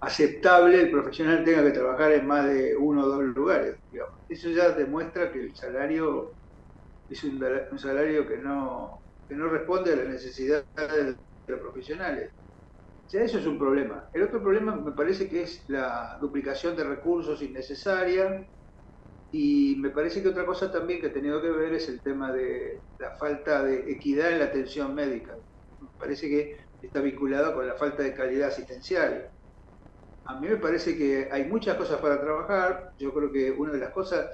[0.00, 3.76] aceptable, el profesional tenga que trabajar en más de uno o dos lugares.
[4.28, 6.34] Eso ya demuestra que el salario
[7.08, 7.40] es un,
[7.78, 11.16] salario que no, que no responde a las necesidades de
[11.48, 12.32] los profesionales.
[13.12, 14.08] Ya eso es un problema.
[14.12, 18.48] El otro problema me parece que es la duplicación de recursos innecesaria
[19.30, 22.32] y me parece que otra cosa también que ha tenido que ver es el tema
[22.32, 25.34] de la falta de equidad en la atención médica.
[25.80, 29.30] Me parece que está vinculado con la falta de calidad asistencial.
[30.24, 32.92] A mí me parece que hay muchas cosas para trabajar.
[32.98, 34.30] Yo creo que una de las cosas,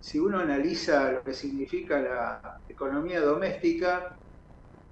[0.00, 4.18] si uno analiza lo que significa la economía doméstica,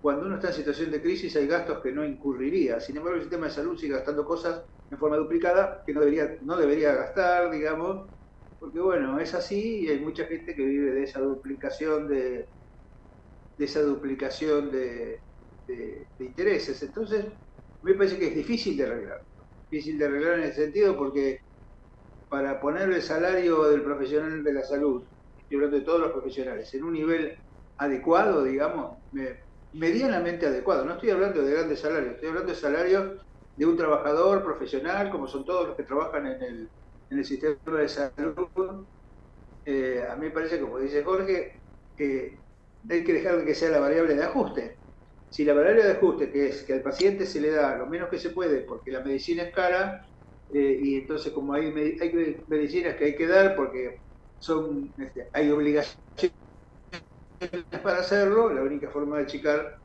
[0.03, 2.81] cuando uno está en situación de crisis hay gastos que no incurriría.
[2.81, 6.39] Sin embargo, el sistema de salud sigue gastando cosas en forma duplicada que no debería,
[6.43, 8.11] no debería gastar, digamos,
[8.59, 12.49] porque bueno, es así y hay mucha gente que vive de esa duplicación de,
[13.57, 15.21] de esa duplicación de,
[15.69, 16.83] de, intereses.
[16.83, 17.27] Entonces,
[17.83, 19.23] me parece que es difícil de arreglar.
[19.71, 21.39] Difícil de arreglar en el sentido porque
[22.29, 25.05] para poner el salario del profesional de la salud,
[25.39, 27.39] estoy hablando de todos los profesionales, en un nivel
[27.77, 29.39] adecuado, digamos, me,
[29.73, 30.85] medianamente adecuado.
[30.85, 35.27] No estoy hablando de grandes salarios, estoy hablando de salarios de un trabajador profesional, como
[35.29, 36.73] son todos los que trabajan en el,
[37.11, 38.87] en el sistema de salud.
[39.65, 41.53] Eh, a mí me parece, como dice Jorge,
[41.97, 42.43] que
[42.91, 44.81] hay que dejar que sea la variable de ajuste.
[45.29, 48.11] Si la variable de ajuste, que es que al paciente se le da lo menos
[48.11, 50.07] que se puede porque la medicina es cara,
[50.51, 51.67] eh, y entonces como hay,
[52.01, 54.01] hay medicinas que hay que dar porque
[54.39, 55.99] son este, hay obligaciones
[57.83, 59.79] para hacerlo, la única forma de achicar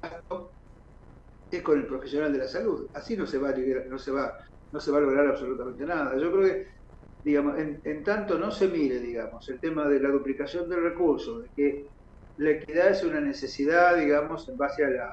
[1.51, 2.87] es con el profesional de la salud.
[2.93, 3.53] Así no se va a
[3.87, 4.37] no se va,
[4.71, 6.17] no se va a lograr absolutamente nada.
[6.17, 6.67] Yo creo que,
[7.23, 11.49] digamos, en, tanto no se mire, digamos, el tema de la duplicación del recurso, de
[11.55, 11.85] que
[12.37, 15.09] la equidad es una necesidad, digamos, en base a, la,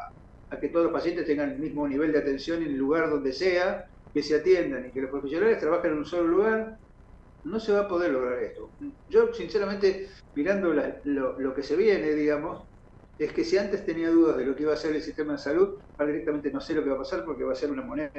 [0.50, 3.32] a que todos los pacientes tengan el mismo nivel de atención en el lugar donde
[3.32, 6.78] sea, que se atiendan y que los profesionales trabajen en un solo lugar,
[7.44, 8.72] no se va a poder lograr esto.
[9.08, 10.72] Yo, sinceramente, mirando
[11.04, 12.66] lo, que se viene, digamos,
[13.18, 15.38] es que si antes tenía dudas de lo que iba a ser el sistema de
[15.38, 17.82] salud, ahora directamente no sé lo que va a pasar porque va a ser una
[17.82, 18.10] moneda.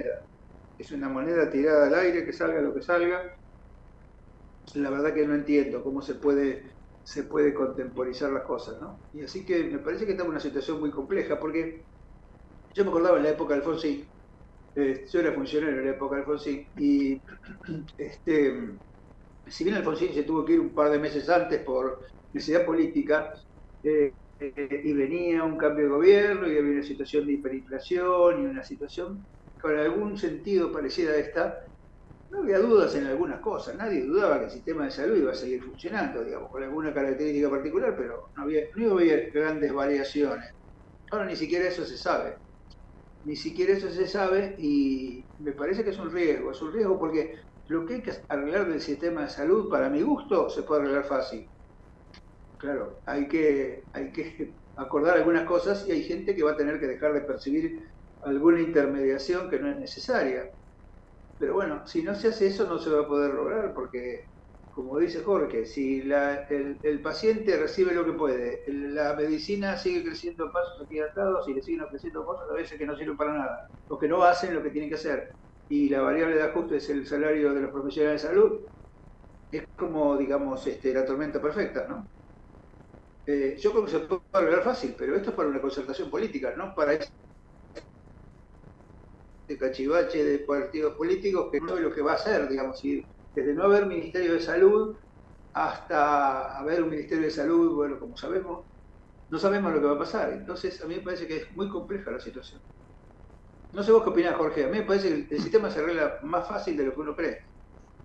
[0.78, 3.36] Es una moneda tirada al aire, que salga lo que salga.
[4.76, 9.00] La verdad que no entiendo cómo se puede, se puede contemporizar las cosas, ¿no?
[9.14, 11.86] Y así que me parece que estamos en una situación muy compleja, porque
[12.74, 14.08] yo me acordaba en la época de Alfonsín,
[14.76, 17.22] eh, yo era funcionario en la época de Alfonsín, y
[17.98, 18.80] este
[19.46, 22.00] si bien Alfonsín se tuvo que ir un par de meses antes por
[22.34, 23.32] necesidad política,
[23.84, 28.46] eh, eh, y venía un cambio de gobierno y había una situación de hiperinflación y
[28.46, 29.28] una situación
[29.60, 31.58] con algún sentido parecida a esta,
[32.30, 35.36] no había dudas en algunas cosas, nadie dudaba que el sistema de salud iba a
[35.36, 40.46] seguir funcionando, digamos, con alguna característica particular, pero no había, no había grandes variaciones.
[41.12, 42.38] Ahora ni siquiera eso se sabe.
[43.26, 46.98] Ni siquiera eso se sabe y me parece que es un riesgo, es un riesgo
[47.00, 47.36] porque
[47.68, 51.06] lo que hay que arreglar del sistema de salud, para mi gusto, se puede arreglar
[51.06, 51.52] fácil.
[52.58, 56.80] Claro, hay que, hay que acordar algunas cosas y hay gente que va a tener
[56.80, 57.80] que dejar de percibir
[58.22, 60.46] alguna intermediación que no es necesaria.
[61.38, 64.26] Pero bueno, si no se hace eso no se va a poder lograr porque
[64.76, 70.82] como dice Jorge, si el, paciente recibe lo que puede, la medicina sigue creciendo pasos
[70.82, 74.10] agigantados y le siguen ofreciendo cosas a veces que no sirven para nada, los que
[74.10, 75.32] no hacen lo que tienen que hacer,
[75.70, 78.60] y la variable de ajuste es el salario de los profesionales de salud,
[79.50, 82.06] es como, digamos, este, la tormenta perfecta, ¿no?
[83.28, 86.54] Eh, yo creo que se puede arreglar fácil, pero esto es para una concertación política,
[86.58, 87.14] no para este
[89.58, 93.06] cachivache de partidos políticos que no es lo que va a hacer, digamos, si
[93.36, 94.96] desde no haber Ministerio de Salud
[95.54, 98.66] hasta haber un Ministerio de Salud, bueno, como sabemos,
[99.30, 100.34] no sabemos lo que va a pasar.
[100.34, 102.62] Entonces, a mí me parece que es muy compleja la situación.
[103.72, 104.66] No sé vos qué opinás, Jorge.
[104.66, 107.16] A mí me parece que el, sistema se arregla más fácil de lo que uno
[107.16, 107.40] cree.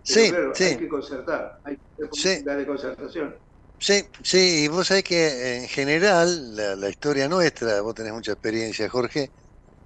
[0.02, 0.64] sí, sí.
[0.64, 3.36] Hay que concertar, hay que tener de concertación.
[3.78, 8.32] Sí, sí, y vos sabés que en general, la, la, historia nuestra, vos tenés mucha
[8.32, 9.32] experiencia, Jorge,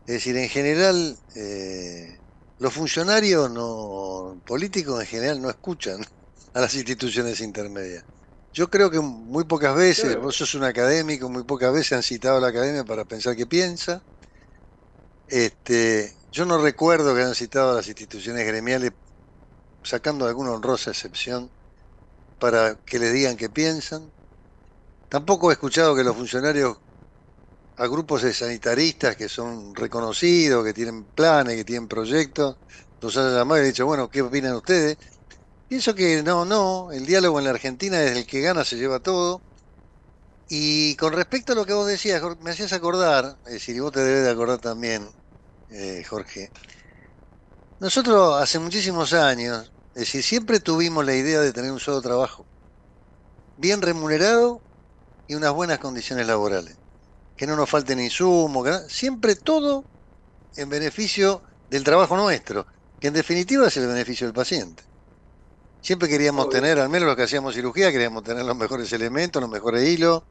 [0.07, 2.24] es decir, en general, eh,
[2.59, 6.05] los funcionarios no políticos en general no escuchan
[6.55, 8.05] a las instituciones intermedias.
[8.53, 12.37] Yo creo que muy pocas veces, vos sos un académico, muy pocas veces han citado
[12.37, 14.01] a la academia para pensar qué piensa.
[15.27, 18.93] Este, yo no recuerdo que hayan citado a las instituciones gremiales,
[19.83, 21.51] sacando alguna honrosa excepción,
[22.39, 24.13] para que les digan qué piensan.
[25.09, 26.79] Tampoco he escuchado que los funcionarios
[27.77, 32.59] a grupos de sanitaristas que son reconocidos, que tienen planes, que tienen proyectos,
[33.01, 34.97] los han llamado y han dicho, bueno, ¿qué opinan ustedes?
[35.69, 39.01] Pienso que no, no, el diálogo en la Argentina es el que gana, se lleva
[39.01, 39.45] todo.
[40.49, 43.93] Y con respecto a lo que vos decías, me hacías acordar, es decir, y vos
[43.93, 45.09] te debes de acordar también,
[45.69, 46.53] eh, Jorge,
[47.79, 52.49] nosotros hace muchísimos años, es decir, siempre tuvimos la idea de tener un solo trabajo,
[53.57, 54.65] bien remunerado
[55.27, 56.84] y unas buenas condiciones laborales
[57.37, 59.85] que no nos falten insumos, siempre todo
[60.57, 62.67] en beneficio del trabajo nuestro,
[63.01, 64.83] que en definitiva es el beneficio del paciente.
[65.81, 69.51] Siempre queríamos tener, al menos los que hacíamos cirugía, queríamos tener los mejores elementos, los
[69.51, 70.23] mejores hilos,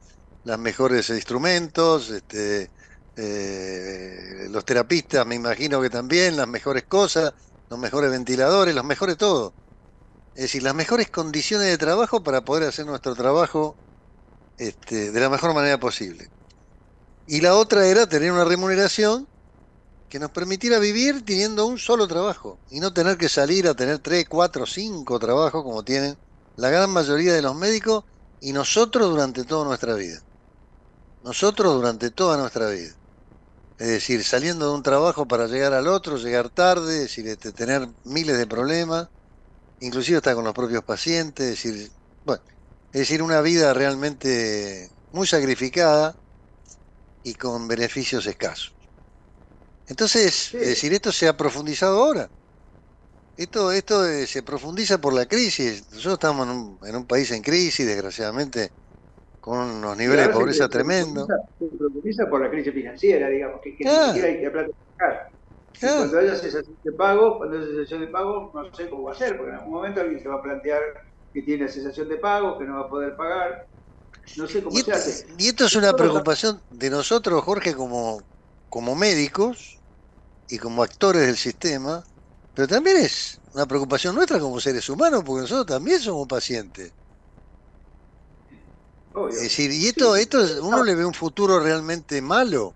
[0.44, 2.70] los mejores instrumentos, este,
[3.16, 7.32] eh, los terapistas me imagino que también, las mejores cosas,
[7.68, 9.54] los mejores ventiladores, los mejores todo.
[10.34, 13.76] Es decir, las mejores condiciones de trabajo para poder hacer nuestro trabajo
[14.58, 16.28] este, de la mejor manera posible.
[17.26, 19.26] Y la otra era tener una remuneración
[20.08, 23.98] que nos permitiera vivir teniendo un solo trabajo y no tener que salir a tener
[23.98, 26.16] tres, cuatro, cinco trabajos como tienen
[26.56, 28.04] la gran mayoría de los médicos
[28.40, 30.20] y nosotros durante toda nuestra vida.
[31.24, 32.94] Nosotros durante toda nuestra vida.
[33.78, 37.52] Es decir, saliendo de un trabajo para llegar al otro, llegar tarde, es decir, este,
[37.52, 39.08] tener miles de problemas,
[39.80, 41.92] inclusive hasta con los propios pacientes, es decir,
[42.24, 42.42] bueno,
[42.92, 46.14] es decir, una vida realmente muy sacrificada
[47.24, 48.74] y con beneficios escasos.
[49.88, 52.28] Entonces, es decir, esto se ha profundizado ahora.
[53.36, 55.90] Esto, esto eh, se profundiza por la crisis.
[55.90, 58.70] Nosotros estamos en un, país en crisis, desgraciadamente,
[59.40, 61.26] con unos niveles de pobreza tremendos.
[61.58, 65.30] Se profundiza por la crisis financiera, digamos, que, que ni siquiera hay que platicar.
[65.80, 69.16] Cuando haya cesación de pago, cuando haya cesación de pago, no sé cómo va a
[69.16, 70.80] ser, porque en algún momento alguien se va a plantear
[71.32, 73.66] que tiene cesación de pago, que no va a poder pagar,
[74.36, 75.26] no sé cómo y, se hace.
[75.38, 78.22] Y esto es una preocupación de nosotros, Jorge, como,
[78.68, 79.80] como médicos
[80.48, 82.04] y como actores del sistema,
[82.54, 86.92] pero también es una preocupación nuestra como seres humanos, porque nosotros también somos pacientes.
[89.30, 92.74] Es decir, y esto, esto uno le ve un futuro realmente malo.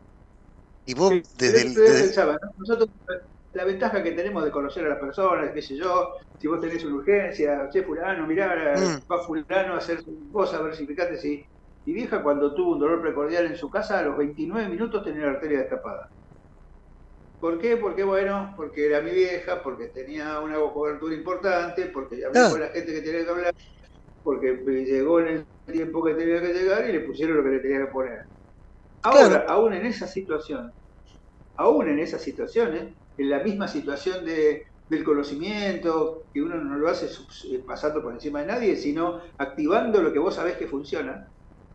[0.86, 1.74] Y vos, desde, el,
[2.56, 2.88] Nosotros,
[3.58, 6.84] la ventaja que tenemos de conocer a las personas, qué sé yo, si vos tenés
[6.84, 9.10] una urgencia, che, fulano, mirá, mm.
[9.10, 11.44] va fulano a hacer su cosa, a ver si fíjate si...
[11.84, 15.24] Mi vieja cuando tuvo un dolor precordial en su casa, a los 29 minutos tenía
[15.24, 16.08] la arteria destapada.
[17.40, 17.78] ¿Por qué?
[17.78, 22.48] Porque bueno, porque era mi vieja, porque tenía una cobertura importante, porque hablé ah.
[22.50, 23.54] con la gente que tenía que hablar,
[24.22, 24.52] porque
[24.86, 27.78] llegó en el tiempo que tenía que llegar y le pusieron lo que le tenía
[27.78, 28.24] que poner.
[29.02, 30.70] Ahora, aún en esa situación,
[31.56, 36.88] aún en esas situaciones, en la misma situación de, del conocimiento, que uno no lo
[36.88, 41.28] hace eh, pasando por encima de nadie, sino activando lo que vos sabés que funciona,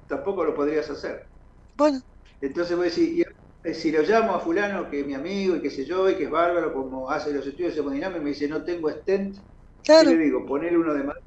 [0.07, 1.27] tampoco lo podrías hacer.
[1.75, 2.01] Bueno.
[2.41, 3.27] Entonces voy a decir,
[3.63, 6.15] eh, si lo llamo a fulano, que es mi amigo y qué sé yo, y
[6.15, 9.37] que es bárbaro, como hace los estudios de hemodinámica, me dice, no tengo stent,
[9.83, 10.09] claro.
[10.09, 10.45] le digo?
[10.45, 11.17] Poner uno de más.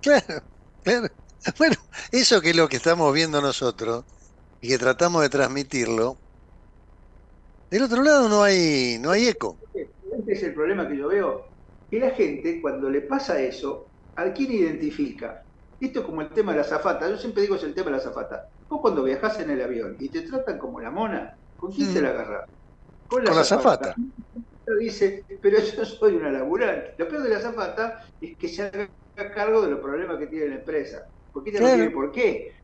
[0.00, 0.42] Claro,
[0.82, 1.08] claro.
[1.58, 1.76] Bueno,
[2.10, 4.04] eso que es lo que estamos viendo nosotros
[4.60, 6.18] y que tratamos de transmitirlo,
[7.76, 9.58] del otro lado no hay, no hay eco.
[9.74, 11.46] Este es el problema que yo veo,
[11.90, 15.42] que la gente cuando le pasa eso, ¿a quién identifica?
[15.78, 17.98] Esto es como el tema de la zafata, yo siempre digo es el tema de
[17.98, 18.48] la zafata.
[18.70, 22.00] Vos cuando viajás en el avión y te tratan como la mona, ¿con quién te
[22.00, 22.02] mm.
[22.02, 22.48] la agarrás?
[23.08, 23.94] Con la, zafata.
[24.80, 26.94] Dice, pero yo soy una laburante.
[26.96, 28.88] Lo peor de la zafata es que se haga
[29.34, 31.06] cargo de los problemas que tiene la empresa.
[31.30, 32.54] Porque ella no tiene por qué.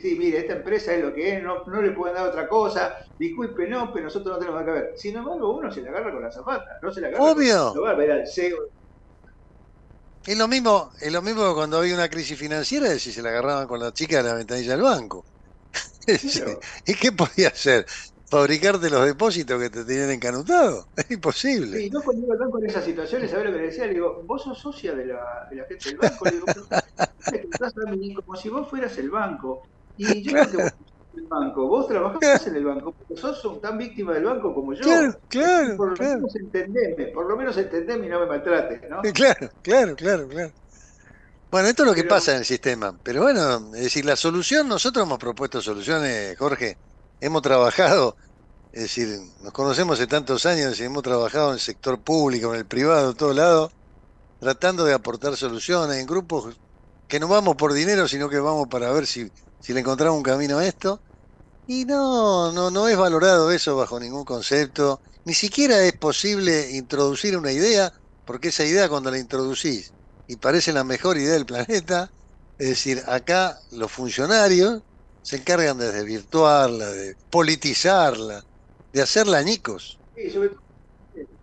[0.00, 2.94] Sí, mire, esta empresa es lo que es, no, no le pueden dar otra cosa,
[3.18, 4.92] disculpe, no, pero nosotros no tenemos nada que ver.
[4.96, 7.72] Sin embargo, uno se la agarra con la zapata, no se la agarra Obvio.
[7.74, 8.58] Con, va a ver al CEO.
[10.26, 13.30] Es lo mismo, es lo mismo que cuando había una crisis financiera, si se la
[13.30, 15.24] agarraban con la chica de la ventanilla del banco.
[16.86, 17.86] ¿Y qué podía hacer?
[18.30, 20.86] fabricarte los depósitos que te tenían encanutado.
[20.96, 21.78] Es imposible.
[21.78, 23.86] Sí, no cuando iba al banco en esas situaciones, ¿sabes lo que le decía?
[23.86, 25.20] Le digo, vos sos socia de la,
[25.50, 26.24] de la gente del banco.
[26.26, 26.66] Le digo, pero
[27.88, 29.62] a mí como si vos fueras el banco.
[29.98, 30.72] Y yo creo que vos
[31.16, 34.82] el banco, vos trabajás en el banco, porque sos tan víctima del banco como yo.
[34.82, 35.76] Claro, claro.
[35.76, 36.14] Por lo claro.
[36.14, 39.02] menos entendeme, por lo menos entendeme y no me maltrates, ¿no?
[39.12, 40.52] Claro, claro, claro, claro.
[41.50, 42.96] Bueno, esto es lo que pasa en el sistema.
[43.02, 46.76] Pero bueno, es decir, la solución, nosotros hemos propuesto soluciones, Jorge,
[47.20, 48.16] hemos trabajado,
[48.70, 52.60] es decir, nos conocemos hace tantos años y hemos trabajado en el sector público, en
[52.60, 53.72] el privado, en todos lados,
[54.38, 56.58] tratando de aportar soluciones en grupos
[57.08, 60.22] que no vamos por dinero, sino que vamos para ver si, si le encontramos un
[60.22, 61.02] camino a esto.
[61.66, 65.02] Y no, no, no es valorado eso bajo ningún concepto.
[65.24, 67.92] Ni siquiera es posible introducir una idea,
[68.24, 69.94] porque esa idea cuando la introducís
[70.26, 72.14] y parece la mejor idea del planeta,
[72.58, 74.82] es decir, acá los funcionarios
[75.22, 78.42] se encargan de desvirtuarla, de politizarla,
[78.92, 80.00] de hacerla añicos.
[80.14, 80.60] Sí, sobre todo,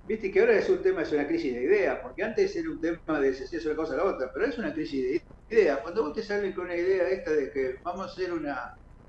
[0.07, 2.79] viste que ahora es un tema, es una crisis de ideas, porque antes era un
[2.81, 5.21] tema de si hacías una cosa o la otra, pero es una crisis de
[5.55, 5.79] ideas.
[5.81, 8.59] Cuando vos te sales con la idea esta de que vamos a hacer una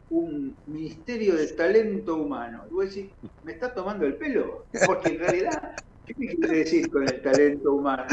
[0.08, 4.68] un ministerio de talento humano, vos decís, ¿me estás tomando el pelo?
[4.84, 5.74] Porque en realidad,
[6.04, 8.06] ¿qué me quiere decir con el talento humano?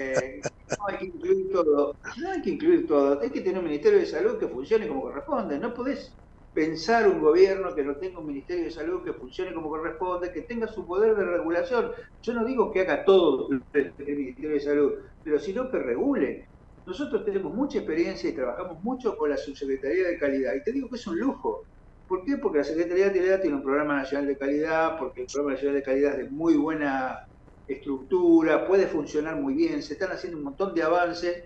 [0.00, 0.40] Eh,
[0.78, 3.98] no hay que incluir todo, no hay que incluir todo, hay que tener un ministerio
[4.00, 6.18] de salud que funcione como corresponde, no podés
[6.56, 10.40] pensar un gobierno que no tenga un Ministerio de Salud que funcione como corresponde, que
[10.40, 11.92] tenga su poder de regulación.
[12.22, 13.62] Yo no digo que haga todo el
[14.06, 14.92] Ministerio de Salud,
[15.22, 16.48] pero si no que regule.
[16.86, 20.54] Nosotros tenemos mucha experiencia y trabajamos mucho con la Subsecretaría de Calidad.
[20.54, 21.66] Y te digo que es un lujo.
[22.06, 22.38] ¿Por qué?
[22.38, 25.76] Porque la Secretaría de Calidad tiene un programa nacional de calidad, porque el programa nacional
[25.76, 27.18] de calidad es de muy buena
[27.66, 31.44] estructura, puede funcionar muy bien, se están haciendo un montón de avances,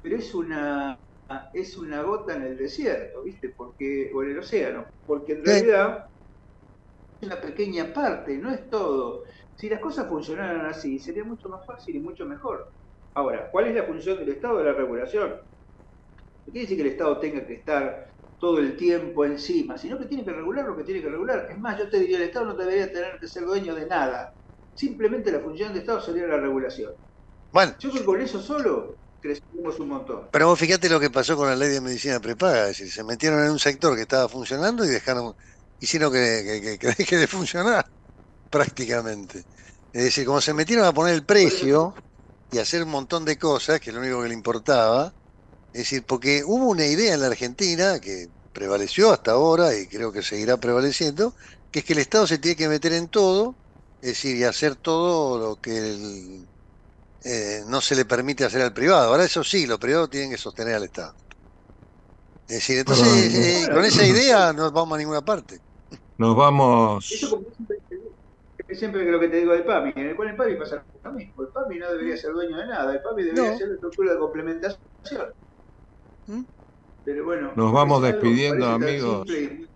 [0.00, 0.96] pero es una
[1.52, 3.52] es una gota en el desierto, ¿viste?
[3.56, 6.06] Porque, o en el océano, porque en realidad
[7.20, 9.24] es una pequeña parte, no es todo.
[9.54, 12.72] Si las cosas funcionaran así, sería mucho más fácil y mucho mejor.
[13.14, 15.30] Ahora, ¿cuál es la función del Estado de la regulación?
[15.30, 18.08] No quiere decir que el Estado tenga que estar
[18.38, 21.48] todo el tiempo encima, sino que tiene que regular lo que tiene que regular.
[21.50, 24.32] Es más, yo te diría, el Estado no debería tener que ser dueño de nada.
[24.74, 26.92] Simplemente la función del Estado sería la regulación.
[27.50, 27.72] Bueno.
[27.80, 28.97] Yo creo que con eso solo
[29.52, 30.28] un montón.
[30.30, 33.04] Pero vos fíjate lo que pasó con la ley de medicina prepaga, es decir, se
[33.04, 35.34] metieron en un sector que estaba funcionando y dejaron,
[35.80, 37.86] hicieron que, que, que, deje de funcionar
[38.50, 39.44] prácticamente.
[39.92, 41.94] Es decir, como se metieron a poner el precio
[42.50, 45.12] y hacer un montón de cosas, que es lo único que le importaba,
[45.72, 50.12] es decir, porque hubo una idea en la Argentina que prevaleció hasta ahora y creo
[50.12, 51.34] que seguirá prevaleciendo,
[51.70, 53.54] que es que el Estado se tiene que meter en todo,
[54.00, 56.48] es decir, y hacer todo lo que el,
[57.30, 59.10] eh, no se le permite hacer al privado.
[59.10, 61.14] Ahora eso sí, los privados tienen que sostener al Estado.
[62.48, 65.58] Es decir, entonces eh, con esa idea no vamos a ninguna parte.
[66.16, 67.12] Nos vamos.
[67.12, 67.76] Eso como siempre,
[68.66, 69.92] es siempre lo que te digo del PAMI.
[69.94, 71.42] En el cual el PAMI pasa lo mismo.
[71.42, 72.92] El PAMI no debería ser dueño de nada.
[72.94, 73.58] El PAMI debería No.
[73.58, 74.80] ser la estructura de complementación.
[76.26, 76.42] ¿Mm?
[77.04, 77.52] Pero bueno.
[77.54, 79.28] Nos vamos despidiendo, amigos.
[79.28, 79.68] y.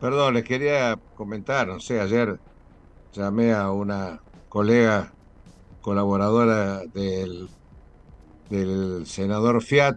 [0.00, 2.38] Perdón, les quería comentar, no sé, ayer
[3.12, 4.20] llamé a una
[4.56, 5.12] colega
[5.82, 7.46] colaboradora del,
[8.48, 9.96] del senador Fiat,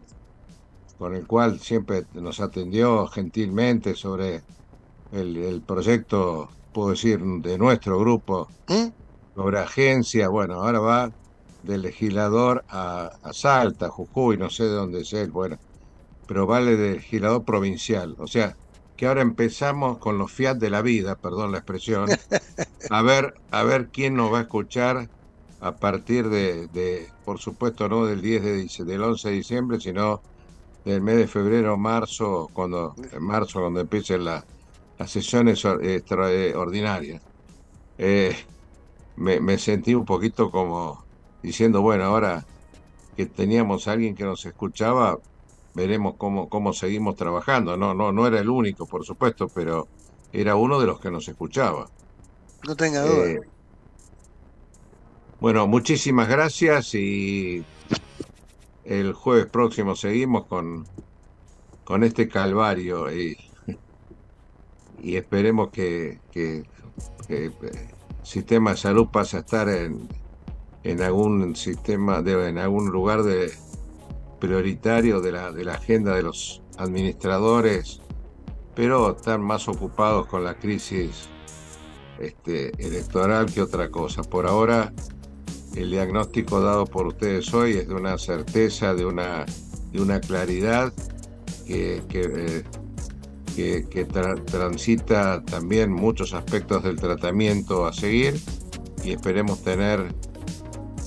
[0.97, 4.41] con el cual siempre nos atendió gentilmente sobre
[5.11, 8.89] el, el proyecto, puedo decir, de nuestro grupo, ¿Mm?
[9.33, 10.27] sobre agencia.
[10.27, 11.09] Bueno, ahora va
[11.61, 15.55] del legislador a, a Salta, Jujuy, no sé de dónde es él, bueno,
[16.25, 18.13] pero vale del legislador provincial.
[18.17, 18.53] O sea,
[18.99, 22.17] que ahora empezamos con los Fiat de la vida, perdón la expresión,
[22.89, 25.07] a ver, a ver quién nos va a escuchar
[25.59, 30.23] a partir de, de, por supuesto, no del 10 de del 11 de diciembre, sino
[30.83, 34.43] del mes de febrero, marzo, cuando, en marzo, cuando empiecen la-
[34.97, 37.21] las sesiones or- extraordinarias.
[37.97, 38.35] Eh,
[39.15, 40.99] me, me sentí un poquito como
[41.41, 42.43] diciendo, bueno, ahora
[43.15, 45.17] que teníamos a alguien que nos escuchaba,
[45.79, 47.77] veremos cómo, cómo seguimos trabajando.
[47.77, 49.87] No, no, no era el único, por supuesto, pero
[50.31, 51.87] era uno de los que nos escuchaba.
[52.67, 53.25] No tenga duda.
[53.31, 53.39] Eh,
[55.39, 57.63] bueno, muchísimas gracias y
[58.83, 60.85] el jueves próximo seguimos con,
[61.85, 63.37] con este calvario y,
[65.01, 66.63] y esperemos que, que-
[67.27, 67.53] que el
[68.23, 70.07] sistema de salud pase a estar en,
[70.83, 73.51] en algún sistema, de, en algún lugar de,
[74.39, 78.01] prioritario de la, de la agenda de los administradores,
[78.75, 81.27] pero están más ocupados con la crisis
[82.19, 84.23] este, electoral que otra cosa.
[84.23, 84.93] Por ahora,
[85.75, 89.45] el diagnóstico dado por ustedes hoy es de una certeza, de una,
[89.91, 90.93] de una claridad
[91.65, 92.63] que, que,
[93.57, 94.05] eh,
[94.45, 98.39] transita también muchos aspectos del tratamiento a seguir
[99.03, 100.13] y esperemos tener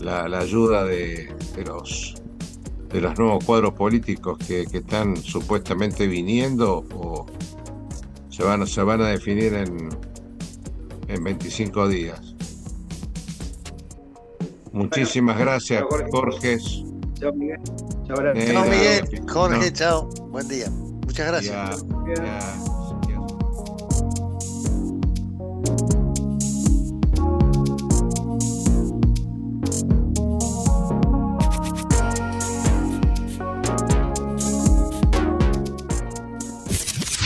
[0.01, 1.35] la, ayuda de,
[1.67, 2.22] los
[2.93, 7.27] de los nuevos cuadros políticos que, están supuestamente viniendo o
[8.29, 9.89] se van, se van a definir en,
[11.09, 12.35] en 25 días.
[14.73, 16.59] Muchísimas gracias, Jorge.
[17.15, 17.61] Chao, Miguel.
[18.07, 19.05] Chao, Miguel.
[19.29, 20.09] Jorge, chao.
[20.31, 20.71] Buen día.
[21.07, 21.85] Muchas gracias.